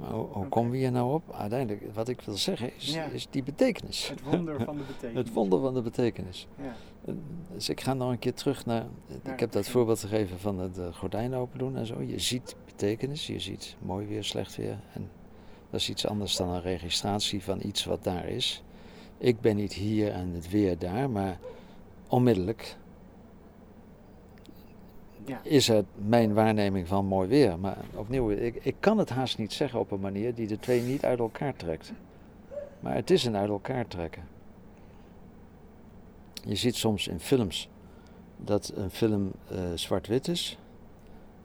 Maar 0.00 0.10
hoe, 0.10 0.26
hoe 0.26 0.48
komen 0.48 0.70
we 0.70 0.76
hier 0.76 0.92
nou 0.92 1.12
op? 1.14 1.32
Uiteindelijk, 1.32 1.94
wat 1.94 2.08
ik 2.08 2.20
wil 2.20 2.34
zeggen, 2.36 2.70
is, 2.76 2.94
Ja. 2.94 3.04
is 3.04 3.26
die 3.30 3.42
betekenis. 3.42 4.08
Het 4.08 4.22
wonder 4.22 4.64
van 4.64 4.76
de 4.76 4.82
betekenis. 4.92 5.24
Het 5.24 5.32
wonder 5.32 5.60
van 5.60 5.74
de 5.74 5.82
betekenis. 5.82 6.46
Ja. 6.62 6.74
Dus 7.52 7.68
ik 7.68 7.80
ga 7.80 7.94
nog 7.94 8.10
een 8.10 8.18
keer 8.18 8.34
terug 8.34 8.66
naar. 8.66 8.86
Ik 9.22 9.40
heb 9.40 9.52
dat 9.52 9.68
voorbeeld 9.68 10.00
gegeven 10.00 10.38
van 10.38 10.58
het 10.58 10.78
eh, 10.78 10.94
gordijn 10.94 11.34
open 11.34 11.58
doen 11.58 11.76
en 11.76 11.86
zo. 11.86 12.02
Je 12.02 12.18
ziet 12.18 12.56
betekenis, 12.64 13.26
je 13.26 13.40
ziet 13.40 13.76
mooi 13.82 14.06
weer, 14.06 14.24
slecht 14.24 14.56
weer. 14.56 14.78
En 14.92 15.10
dat 15.70 15.80
is 15.80 15.90
iets 15.90 16.06
anders 16.06 16.36
dan 16.36 16.48
een 16.48 16.62
registratie 16.62 17.42
van 17.42 17.60
iets 17.62 17.84
wat 17.84 18.04
daar 18.04 18.28
is. 18.28 18.62
Ik 19.18 19.40
ben 19.40 19.56
niet 19.56 19.72
hier 19.72 20.12
en 20.12 20.30
het 20.34 20.50
weer 20.50 20.78
daar, 20.78 21.10
maar 21.10 21.38
onmiddellijk 22.08 22.76
Ja. 25.24 25.40
is 25.42 25.68
het 25.68 25.86
mijn 25.94 26.34
waarneming 26.34 26.88
van 26.88 27.06
mooi 27.06 27.28
weer. 27.28 27.58
Maar 27.58 27.76
opnieuw, 27.94 28.30
ik, 28.30 28.54
ik 28.64 28.76
kan 28.80 28.98
het 28.98 29.10
haast 29.10 29.38
niet 29.38 29.52
zeggen 29.52 29.80
op 29.80 29.90
een 29.90 30.00
manier 30.00 30.34
die 30.34 30.46
de 30.46 30.58
twee 30.58 30.82
niet 30.82 31.04
uit 31.04 31.18
elkaar 31.18 31.56
trekt. 31.56 31.92
Maar 32.80 32.94
het 32.94 33.10
is 33.10 33.24
een 33.24 33.36
uit 33.36 33.48
elkaar 33.48 33.86
trekken. 33.86 34.22
Je 36.44 36.54
ziet 36.54 36.74
soms 36.76 37.08
in 37.08 37.20
films 37.20 37.68
dat 38.36 38.72
een 38.74 38.90
film 38.90 39.32
eh, 39.48 39.58
zwart-wit 39.74 40.28
is 40.28 40.58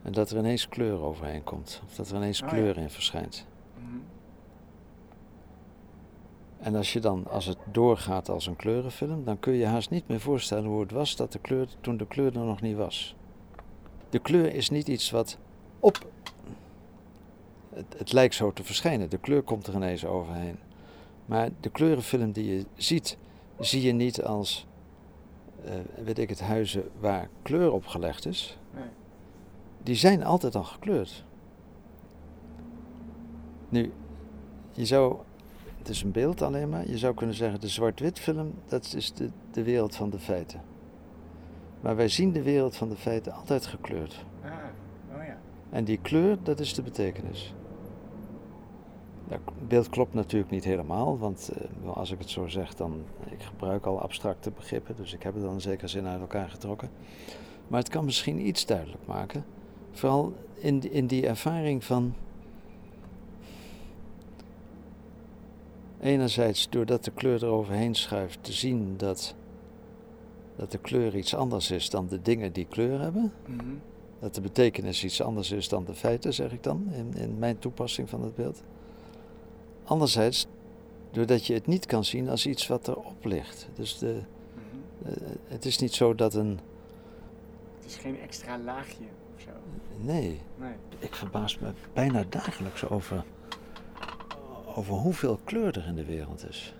en 0.01 0.11
dat 0.11 0.29
er 0.29 0.37
ineens 0.37 0.69
kleur 0.69 1.01
overheen 1.01 1.43
komt. 1.43 1.81
Of 1.87 1.95
dat 1.95 2.09
er 2.09 2.15
ineens 2.15 2.41
Oh 2.41 2.47
ja. 2.47 2.53
kleur 2.53 2.77
in 2.77 2.89
verschijnt. 2.89 3.45
Mhm. 3.77 3.97
En 6.59 6.75
als 6.75 6.93
je 6.93 6.99
dan, 6.99 7.27
als 7.29 7.45
het 7.45 7.57
doorgaat 7.71 8.29
als 8.29 8.47
een 8.47 8.55
kleurenfilm, 8.55 9.23
dan 9.23 9.39
kun 9.39 9.53
je 9.53 9.59
je 9.59 9.65
haast 9.65 9.89
niet 9.89 10.07
meer 10.07 10.19
voorstellen 10.19 10.69
hoe 10.69 10.81
het 10.81 10.91
was 10.91 11.15
dat 11.15 11.31
de 11.31 11.39
kleur, 11.39 11.67
toen 11.81 11.97
de 11.97 12.07
kleur 12.07 12.37
er 12.37 12.45
nog 12.45 12.61
niet 12.61 12.75
was. 12.75 13.15
De 14.09 14.19
kleur 14.19 14.53
is 14.53 14.69
niet 14.69 14.87
iets 14.87 15.11
wat 15.11 15.37
op. 15.79 16.07
Het, 17.69 17.85
het 17.97 18.13
lijkt 18.13 18.35
zo 18.35 18.53
te 18.53 18.63
verschijnen. 18.63 19.09
De 19.09 19.17
kleur 19.17 19.41
komt 19.41 19.67
er 19.67 19.73
ineens 19.73 20.05
overheen. 20.05 20.57
Maar 21.25 21.49
de 21.59 21.69
kleurenfilm 21.69 22.31
die 22.31 22.55
je 22.55 22.65
ziet, 22.75 23.17
zie 23.59 23.81
je 23.81 23.91
niet 23.91 24.23
als, 24.23 24.67
eh, 25.63 25.73
weet 26.03 26.19
ik 26.19 26.29
het, 26.29 26.39
huizen 26.39 26.89
waar 26.99 27.29
kleur 27.41 27.71
op 27.71 27.85
gelegd 27.85 28.25
is. 28.25 28.57
Nee. 28.73 28.83
Die 29.83 29.95
zijn 29.95 30.23
altijd 30.23 30.55
al 30.55 30.63
gekleurd. 30.63 31.23
Nu, 33.69 33.91
je 34.71 34.85
zou, 34.85 35.17
het 35.77 35.89
is 35.89 36.01
een 36.01 36.11
beeld 36.11 36.41
alleen 36.41 36.69
maar, 36.69 36.89
je 36.89 36.97
zou 36.97 37.13
kunnen 37.13 37.35
zeggen 37.35 37.59
de 37.59 37.67
zwart-wit 37.67 38.19
film, 38.19 38.53
dat 38.67 38.93
is 38.95 39.13
de, 39.13 39.29
de 39.51 39.63
wereld 39.63 39.95
van 39.95 40.09
de 40.09 40.19
feiten. 40.19 40.61
Maar 41.85 41.95
wij 41.95 42.07
zien 42.07 42.31
de 42.31 42.41
wereld 42.41 42.75
van 42.75 42.89
de 42.89 42.95
feiten 42.95 43.33
altijd 43.33 43.65
gekleurd. 43.65 44.25
Ah, 44.43 44.51
oh 45.17 45.23
ja. 45.25 45.37
En 45.69 45.83
die 45.83 45.97
kleur, 45.97 46.37
dat 46.43 46.59
is 46.59 46.73
de 46.73 46.81
betekenis. 46.81 47.53
Dat 49.27 49.39
beeld 49.67 49.89
klopt 49.89 50.13
natuurlijk 50.13 50.51
niet 50.51 50.63
helemaal, 50.63 51.17
want 51.17 51.51
eh, 51.83 51.89
als 51.97 52.11
ik 52.11 52.19
het 52.19 52.29
zo 52.29 52.47
zeg, 52.47 52.75
dan 52.75 53.03
ik 53.29 53.41
gebruik 53.41 53.85
al 53.85 54.01
abstracte 54.01 54.51
begrippen, 54.51 54.95
dus 54.95 55.13
ik 55.13 55.23
heb 55.23 55.33
het 55.33 55.43
dan 55.43 55.53
in 55.53 55.61
zekere 55.61 55.87
zin 55.87 56.05
uit 56.05 56.19
elkaar 56.19 56.49
getrokken. 56.49 56.89
Maar 57.67 57.79
het 57.79 57.89
kan 57.89 58.05
misschien 58.05 58.47
iets 58.47 58.65
duidelijk 58.65 59.05
maken. 59.05 59.45
Vooral 59.91 60.33
in, 60.53 60.91
in 60.91 61.07
die 61.07 61.27
ervaring 61.27 61.83
van. 61.83 62.13
Enerzijds 66.01 66.69
doordat 66.69 67.03
de 67.03 67.11
kleur 67.11 67.43
eroverheen 67.43 67.95
schuift, 67.95 68.43
te 68.43 68.53
zien 68.53 68.93
dat, 68.97 69.35
dat 70.55 70.71
de 70.71 70.77
kleur 70.77 71.15
iets 71.15 71.35
anders 71.35 71.71
is 71.71 71.89
dan 71.89 72.07
de 72.07 72.21
dingen 72.21 72.51
die 72.53 72.65
kleur 72.69 72.99
hebben. 72.99 73.33
Mhm. 73.45 73.65
Dat 74.19 74.35
de 74.35 74.41
betekenis 74.41 75.03
iets 75.03 75.21
anders 75.21 75.51
is 75.51 75.69
dan 75.69 75.85
de 75.85 75.93
feiten, 75.93 76.33
zeg 76.33 76.51
ik 76.51 76.63
dan, 76.63 76.87
in, 76.91 77.13
in 77.15 77.39
mijn 77.39 77.59
toepassing 77.59 78.09
van 78.09 78.21
het 78.23 78.35
beeld. 78.35 78.63
Anderzijds, 79.83 80.47
doordat 81.11 81.45
je 81.47 81.53
het 81.53 81.67
niet 81.67 81.85
kan 81.85 82.05
zien 82.05 82.29
als 82.29 82.45
iets 82.45 82.67
wat 82.67 82.87
erop 82.87 83.25
ligt. 83.25 83.67
Dus 83.75 83.97
de, 83.97 84.19
Mhm. 84.53 85.09
eh, 85.09 85.27
het 85.47 85.65
is 85.65 85.77
niet 85.79 85.93
zo 85.93 86.15
dat 86.15 86.33
een. 86.33 86.59
Het 87.79 87.85
is 87.85 87.95
geen 87.95 88.19
extra 88.19 88.57
laagje 88.59 89.03
of 89.35 89.41
zo. 89.41 89.49
Nee, 90.01 90.39
Nee. 90.57 90.73
ik 90.99 91.15
verbaas 91.15 91.59
me 91.59 91.71
bijna 91.93 92.23
dagelijks 92.29 92.85
over, 92.89 93.23
over 94.75 94.93
hoeveel 94.93 95.39
kleur 95.43 95.77
er 95.77 95.85
in 95.87 95.95
de 95.95 96.05
wereld 96.05 96.47
is. 96.49 96.73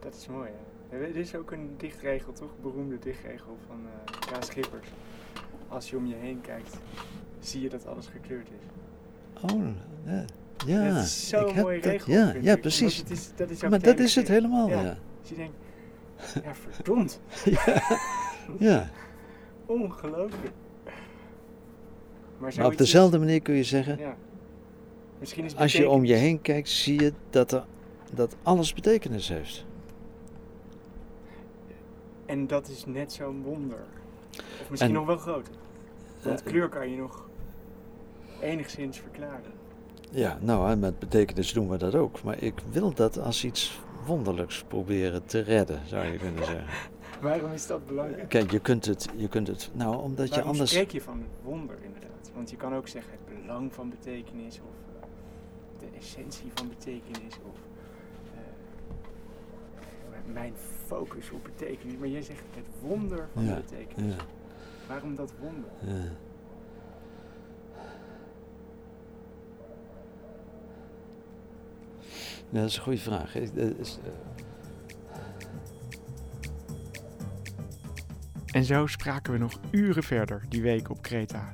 Dat 0.00 0.14
is 0.14 0.26
mooi, 0.28 0.48
hè. 0.48 0.54
Er 0.92 1.16
is 1.16 1.34
ook 1.34 1.50
een 1.50 1.74
dichtregel, 1.76 2.32
toch? 2.32 2.50
Beroemde 2.62 2.98
dichtregel 2.98 3.56
van 3.66 3.76
eh 3.86 4.18
Klaas 4.20 4.46
Schippers. 4.46 4.88
Als 5.68 5.90
je 5.90 5.96
om 5.96 6.06
je 6.06 6.14
heen 6.14 6.40
kijkt, 6.40 6.76
zie 7.40 7.60
je 7.62 7.68
dat 7.68 7.86
alles 7.86 8.06
gekleurd 8.06 8.48
is. 8.48 8.66
Oh, 9.52 9.66
ja. 10.04 10.24
ja 10.66 10.94
dat 10.94 11.02
is 11.04 11.28
zo'n 11.28 11.54
mooie 11.54 11.80
dat- 11.80 11.90
regel. 11.92 12.12
Ja, 12.12 12.34
ja 12.40 12.56
precies. 12.56 12.96
Het 12.96 13.10
is, 13.10 13.30
dat 13.36 13.50
is 13.50 13.62
Maar 13.62 13.80
dat 13.80 13.98
is 13.98 14.14
het 14.14 14.28
helemaal, 14.28 14.68
Ja. 14.68 14.82
ja. 14.82 14.98
Dus 15.20 15.28
je 15.28 15.34
denkt, 15.34 15.54
ja 16.44 16.54
verdomd, 16.54 17.20
ja. 18.58 18.90
ongelooflijk. 19.66 20.52
Maar, 22.38 22.52
Maar 22.56 22.66
op 22.66 22.76
dezelfde 22.78 23.18
manier 23.18 23.40
kun 23.42 23.54
je 23.54 23.64
zeggen, 23.64 23.98
ja. 23.98 24.16
Misschien 25.18 25.44
is 25.44 25.56
als 25.56 25.72
je 25.72 25.88
om 25.88 26.04
je 26.04 26.14
heen 26.14 26.40
kijkt, 26.40 26.68
zie 26.68 27.00
je 27.00 27.12
dat, 27.30 27.52
er, 27.52 27.64
dat 28.14 28.36
alles 28.42 28.74
betekenis 28.74 29.28
heeft. 29.28 29.64
En 32.32 32.46
dat 32.46 32.68
is 32.68 32.84
net 32.86 33.12
zo'n 33.12 33.42
wonder. 33.42 33.84
Of 34.60 34.70
misschien 34.70 34.90
En- 34.90 34.96
nog 34.96 35.06
wel 35.06 35.16
groter. 35.16 35.52
Want 36.22 36.42
Eh, 36.42 36.46
kleur 36.46 36.68
kan 36.68 36.90
je 36.90 36.96
nog 36.96 37.28
enigszins 38.40 38.98
verklaren. 38.98 39.52
Ja, 40.10 40.38
nou, 40.40 40.70
en 40.70 40.78
met 40.78 40.98
betekenis 40.98 41.52
doen 41.52 41.68
we 41.68 41.76
dat 41.76 41.94
ook. 41.94 42.22
Maar 42.22 42.42
ik 42.42 42.54
wil 42.70 42.94
dat 42.94 43.18
als 43.18 43.44
iets 43.44 43.80
wonderlijks 44.06 44.64
proberen 44.68 45.24
te 45.24 45.40
redden, 45.40 45.80
zou 45.86 46.06
je 46.06 46.18
kunnen 46.18 46.44
zeggen. 46.44 46.66
Waarom 47.20 47.52
is 47.52 47.66
dat 47.66 47.86
belangrijk? 47.86 48.28
Kijk, 48.28 48.50
je 48.50 48.60
kunt 48.60 48.84
het, 48.84 49.08
je 49.16 49.28
kunt 49.28 49.46
het 49.46 49.70
nou, 49.72 50.02
omdat 50.02 50.34
je 50.34 50.42
anders... 50.42 50.70
spreek 50.70 50.90
je 50.90 51.00
van 51.00 51.24
wonder 51.42 51.76
inderdaad? 51.82 52.30
Want 52.34 52.50
je 52.50 52.56
kan 52.56 52.74
ook 52.74 52.88
zeggen 52.88 53.12
het 53.12 53.40
belang 53.40 53.72
van 53.72 53.90
betekenis 53.90 54.60
of 54.60 55.00
eh, 55.00 55.08
de 55.78 55.98
essentie 55.98 56.50
van 56.54 56.68
betekenis 56.68 57.34
of 57.48 57.56
eh, 58.34 58.40
mijn 60.32 60.52
focus 60.92 61.30
op 61.30 61.42
betekenis. 61.44 61.96
Maar 61.98 62.08
jij 62.08 62.22
zegt 62.22 62.42
het 62.54 62.64
wonder 62.80 63.28
van 63.34 63.44
Ja, 63.44 63.54
betekenis. 63.54 64.14
Ja, 64.14 64.22
Waarom 64.88 65.14
dat 65.16 65.32
wonder? 65.40 65.70
ja. 65.80 66.10
Ja, 72.50 72.60
dat 72.60 72.68
is 72.70 72.76
een 72.76 72.82
goede 72.82 72.98
vraag. 72.98 73.34
Is, 73.34 73.50
eh, 73.56 73.66
En 78.52 78.64
zo 78.64 78.86
spraken 78.86 79.32
we 79.32 79.38
nog 79.38 79.58
uren 79.70 80.02
verder 80.02 80.42
die 80.48 80.62
week 80.62 80.90
op 80.90 81.02
Kreta. 81.02 81.52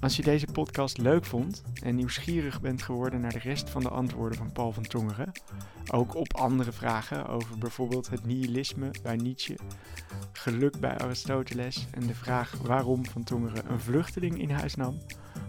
Als 0.00 0.16
je 0.16 0.22
deze 0.22 0.46
podcast 0.52 0.98
leuk 0.98 1.24
vond 1.24 1.62
en 1.82 1.94
nieuwsgierig 1.94 2.60
bent 2.60 2.82
geworden 2.82 3.20
naar 3.20 3.32
de 3.32 3.38
rest 3.38 3.70
van 3.70 3.82
de 3.82 3.88
antwoorden 3.88 4.38
van 4.38 4.52
Paul 4.52 4.72
van 4.72 4.82
Tongeren, 4.82 5.32
ook 5.92 6.14
op 6.14 6.34
andere 6.34 6.72
vragen 6.72 7.26
over 7.26 7.58
bijvoorbeeld 7.58 8.08
het 8.08 8.26
nihilisme 8.26 8.90
bij 9.02 9.16
Nietzsche, 9.16 9.58
geluk 10.32 10.80
bij 10.80 10.98
Aristoteles 10.98 11.86
en 11.90 12.06
de 12.06 12.14
vraag 12.14 12.58
waarom 12.62 13.06
van 13.06 13.24
Tongeren 13.24 13.70
een 13.70 13.80
vluchteling 13.80 14.40
in 14.40 14.50
huis 14.50 14.74
nam, 14.74 14.98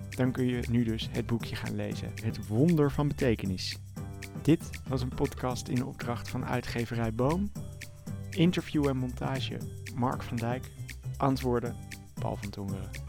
dan 0.09 0.31
kun 0.31 0.45
je 0.45 0.63
nu 0.69 0.83
dus 0.83 1.09
het 1.11 1.25
boekje 1.25 1.55
gaan 1.55 1.75
lezen, 1.75 2.11
Het 2.23 2.47
Wonder 2.47 2.91
van 2.91 3.07
Betekenis. 3.07 3.77
Dit 4.41 4.69
was 4.87 5.01
een 5.01 5.15
podcast 5.15 5.67
in 5.67 5.85
opdracht 5.85 6.29
van 6.29 6.45
uitgeverij 6.45 7.13
Boom. 7.13 7.51
Interview 8.29 8.87
en 8.87 8.97
montage 8.97 9.57
Mark 9.95 10.23
van 10.23 10.37
Dijk. 10.37 10.71
Antwoorden 11.17 11.75
Paul 12.13 12.35
van 12.35 12.49
Tongeren. 12.49 13.06